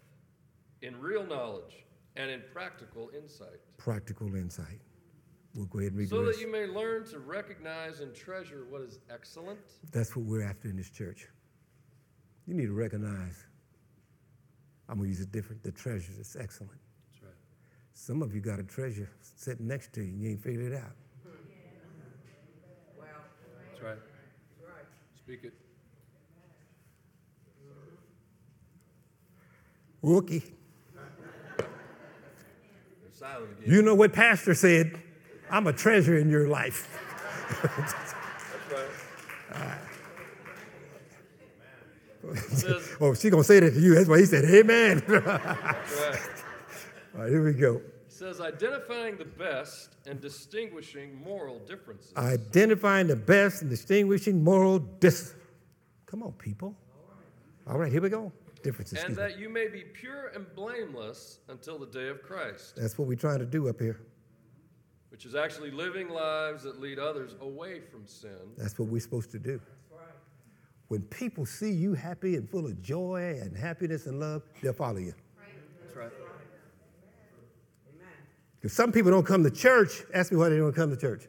in 0.81 0.99
real 0.99 1.25
knowledge, 1.25 1.85
and 2.15 2.29
in 2.29 2.41
practical 2.53 3.09
insight, 3.17 3.59
Practical 3.77 4.35
insight. 4.35 4.79
We'll 5.55 5.65
go 5.65 5.79
ahead 5.79 5.91
and 5.91 5.99
read 5.99 6.09
so 6.09 6.23
the 6.23 6.31
that 6.31 6.39
you 6.39 6.49
may 6.49 6.65
learn 6.65 7.05
to 7.07 7.19
recognize 7.19 7.99
and 7.99 8.15
treasure 8.15 8.65
what 8.69 8.81
is 8.81 8.99
excellent, 9.09 9.59
That's 9.91 10.15
what 10.15 10.25
we're 10.25 10.43
after 10.43 10.69
in 10.69 10.77
this 10.77 10.89
church. 10.89 11.27
You 12.47 12.53
need 12.53 12.67
to 12.67 12.73
recognize, 12.73 13.45
I'm 14.87 14.97
going 14.97 15.09
to 15.09 15.09
use 15.09 15.19
it 15.19 15.31
different, 15.31 15.61
the 15.63 15.71
treasure 15.71 16.11
that's 16.15 16.35
excellent. 16.35 16.79
That's 17.11 17.23
right. 17.23 17.33
Some 17.93 18.21
of 18.21 18.33
you 18.33 18.39
got 18.39 18.59
a 18.59 18.63
treasure 18.63 19.09
sitting 19.35 19.67
next 19.67 19.93
to 19.93 20.01
you 20.01 20.07
and 20.07 20.21
you 20.21 20.29
ain't 20.29 20.41
figured 20.41 20.71
it 20.71 20.77
out. 20.77 20.95
Well, 22.97 23.07
that's 23.69 23.81
right. 23.81 23.97
That's 23.97 24.69
right. 24.69 24.85
Speak 25.17 25.43
it. 25.43 25.53
Rookie. 30.01 30.43
You're 33.21 33.29
silent 33.29 33.51
again. 33.59 33.73
You 33.73 33.81
know 33.81 33.95
what 33.95 34.13
Pastor 34.13 34.53
said? 34.53 34.97
I'm 35.49 35.67
a 35.67 35.73
treasure 35.73 36.17
in 36.17 36.29
your 36.29 36.47
life. 36.47 36.87
That's 37.61 38.13
right. 38.71 38.87
Oh, 42.99 43.13
she 43.13 43.29
gonna 43.29 43.43
say 43.43 43.59
that 43.59 43.73
to 43.73 43.79
you. 43.79 43.95
That's 43.95 44.07
why 44.07 44.19
he 44.19 44.25
said, 44.25 44.45
Amen. 44.45 45.03
All 45.09 45.21
right. 47.21 47.29
here 47.29 47.43
we 47.43 47.53
go. 47.53 47.75
It 47.75 47.83
says, 48.07 48.39
identifying 48.39 49.17
the 49.17 49.25
best 49.25 49.95
and 50.05 50.21
distinguishing 50.21 51.21
moral 51.23 51.59
differences. 51.59 52.13
Identifying 52.15 53.07
the 53.07 53.15
best 53.15 53.61
and 53.61 53.69
distinguishing 53.69 54.43
moral 54.43 54.79
dis. 54.79 55.33
Come 56.05 56.23
on, 56.23 56.33
people. 56.33 56.75
All 57.67 57.77
right, 57.77 57.91
here 57.91 58.01
we 58.01 58.09
go. 58.09 58.31
Differences. 58.63 58.99
and 58.99 59.09
excuse 59.09 59.17
me. 59.17 59.23
that 59.33 59.39
you 59.39 59.49
may 59.49 59.67
be 59.67 59.81
pure 59.81 60.27
and 60.35 60.45
blameless 60.55 61.39
until 61.49 61.77
the 61.79 61.87
day 61.87 62.07
of 62.09 62.21
Christ, 62.21 62.75
That's 62.75 62.97
what 62.97 63.07
we're 63.07 63.15
trying 63.17 63.39
to 63.39 63.45
do 63.45 63.67
up 63.69 63.79
here. 63.79 63.99
which 65.09 65.25
is 65.25 65.35
actually 65.35 65.71
living 65.71 66.09
lives 66.09 66.63
that 66.63 66.79
lead 66.79 66.99
others 66.99 67.35
away 67.41 67.79
from 67.79 68.05
sin. 68.07 68.37
That's 68.57 68.77
what 68.79 68.87
we're 68.87 69.01
supposed 69.01 69.31
to 69.31 69.39
do. 69.39 69.59
When 70.87 71.01
people 71.03 71.45
see 71.45 71.71
you 71.71 71.93
happy 71.93 72.35
and 72.35 72.49
full 72.49 72.65
of 72.65 72.81
joy 72.81 73.39
and 73.41 73.55
happiness 73.55 74.07
and 74.07 74.19
love, 74.19 74.43
they'll 74.61 74.73
follow 74.73 74.97
you. 74.97 75.13
That's 75.81 75.95
right. 75.95 76.11
Because 78.59 78.73
some 78.75 78.91
people 78.91 79.09
don't 79.09 79.25
come 79.25 79.43
to 79.43 79.49
church. 79.51 80.03
Ask 80.13 80.31
me 80.31 80.37
why 80.37 80.49
they 80.49 80.57
don't 80.57 80.73
come 80.75 80.89
to 80.89 80.97
church. 80.97 81.27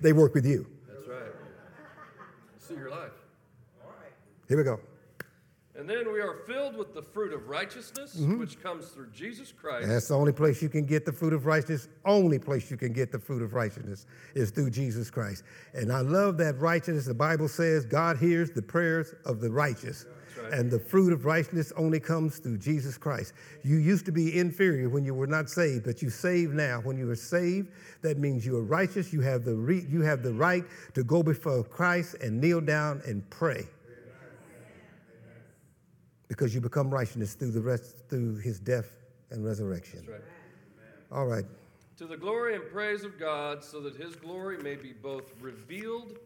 they 0.00 0.12
work 0.12 0.34
with 0.34 0.44
you. 0.44 0.66
That's 0.88 1.06
right. 1.08 1.32
See 2.58 2.74
your 2.74 2.90
life. 2.90 3.12
All 3.82 3.90
right. 4.02 4.12
Here 4.48 4.56
we 4.56 4.64
go. 4.64 4.80
And 5.78 5.88
then 5.88 6.10
we 6.10 6.20
are 6.20 6.36
filled 6.46 6.74
with 6.76 6.94
the 6.94 7.02
fruit 7.02 7.34
of 7.34 7.48
righteousness, 7.48 8.16
mm-hmm. 8.16 8.38
which 8.38 8.62
comes 8.62 8.88
through 8.88 9.08
Jesus 9.12 9.52
Christ. 9.52 9.88
That's 9.88 10.08
the 10.08 10.14
only 10.14 10.32
place 10.32 10.62
you 10.62 10.70
can 10.70 10.86
get 10.86 11.04
the 11.04 11.12
fruit 11.12 11.34
of 11.34 11.44
righteousness. 11.44 11.88
Only 12.06 12.38
place 12.38 12.70
you 12.70 12.78
can 12.78 12.94
get 12.94 13.12
the 13.12 13.18
fruit 13.18 13.42
of 13.42 13.52
righteousness 13.52 14.06
is 14.34 14.50
through 14.50 14.70
Jesus 14.70 15.10
Christ. 15.10 15.44
And 15.74 15.92
I 15.92 16.00
love 16.00 16.38
that 16.38 16.58
righteousness. 16.58 17.04
The 17.04 17.14
Bible 17.14 17.48
says 17.48 17.84
God 17.84 18.16
hears 18.16 18.50
the 18.50 18.62
prayers 18.62 19.14
of 19.26 19.40
the 19.40 19.50
righteous. 19.50 20.06
right. 20.42 20.52
And 20.54 20.70
the 20.70 20.78
fruit 20.78 21.12
of 21.12 21.26
righteousness 21.26 21.74
only 21.76 22.00
comes 22.00 22.38
through 22.38 22.56
Jesus 22.56 22.96
Christ. 22.96 23.34
You 23.62 23.76
used 23.76 24.06
to 24.06 24.12
be 24.12 24.38
inferior 24.38 24.88
when 24.88 25.04
you 25.04 25.12
were 25.12 25.26
not 25.26 25.50
saved, 25.50 25.84
but 25.84 26.00
you 26.00 26.08
saved 26.08 26.54
now. 26.54 26.80
When 26.80 26.96
you 26.96 27.10
are 27.10 27.16
saved, 27.16 27.68
that 28.00 28.16
means 28.16 28.46
you 28.46 28.56
are 28.56 28.64
righteous. 28.64 29.12
You 29.12 29.20
have 29.20 29.44
the 29.44 29.54
re- 29.54 29.86
you 29.90 30.00
have 30.00 30.22
the 30.22 30.32
right 30.32 30.64
to 30.94 31.04
go 31.04 31.22
before 31.22 31.64
Christ 31.64 32.14
and 32.22 32.40
kneel 32.40 32.62
down 32.62 33.02
and 33.06 33.28
pray. 33.28 33.66
Because 36.28 36.54
you 36.54 36.60
become 36.60 36.90
righteousness 36.90 37.34
through 37.34 37.52
the 37.52 37.60
rest 37.60 37.94
through 38.08 38.36
his 38.36 38.58
death 38.58 38.90
and 39.30 39.44
resurrection. 39.44 40.00
That's 40.00 40.08
right. 40.08 40.20
All 41.12 41.26
right. 41.26 41.44
To 41.98 42.06
the 42.06 42.16
glory 42.16 42.54
and 42.54 42.64
praise 42.70 43.04
of 43.04 43.18
God, 43.18 43.64
so 43.64 43.80
that 43.80 43.96
his 43.96 44.16
glory 44.16 44.58
may 44.58 44.74
be 44.74 44.92
both 44.92 45.32
revealed 45.40 46.18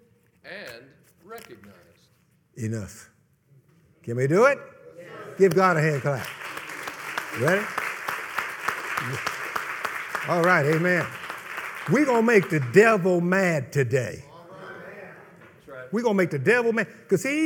and 0.45 0.85
recognized. 1.25 1.77
Enough. 2.57 3.11
Can 4.03 4.17
we 4.17 4.27
do 4.27 4.47
it? 4.47 4.59
Give 5.39 5.55
God 5.55 5.77
a 5.77 5.81
hand 5.81 6.03
clap. 6.03 6.27
Ready? 7.39 7.65
All 10.29 10.43
right, 10.43 10.67
amen. 10.67 11.07
We're 11.91 12.05
going 12.05 12.23
to 12.23 12.27
make 12.27 12.51
the 12.51 12.61
devil 12.73 13.21
mad 13.21 13.73
today. 13.73 14.25
Right. 15.67 15.93
We're 15.93 16.03
going 16.03 16.15
to 16.15 16.19
make 16.19 16.31
the 16.31 16.39
devil 16.39 16.73
mad 16.73 16.89
because 17.03 17.23
he 17.23 17.39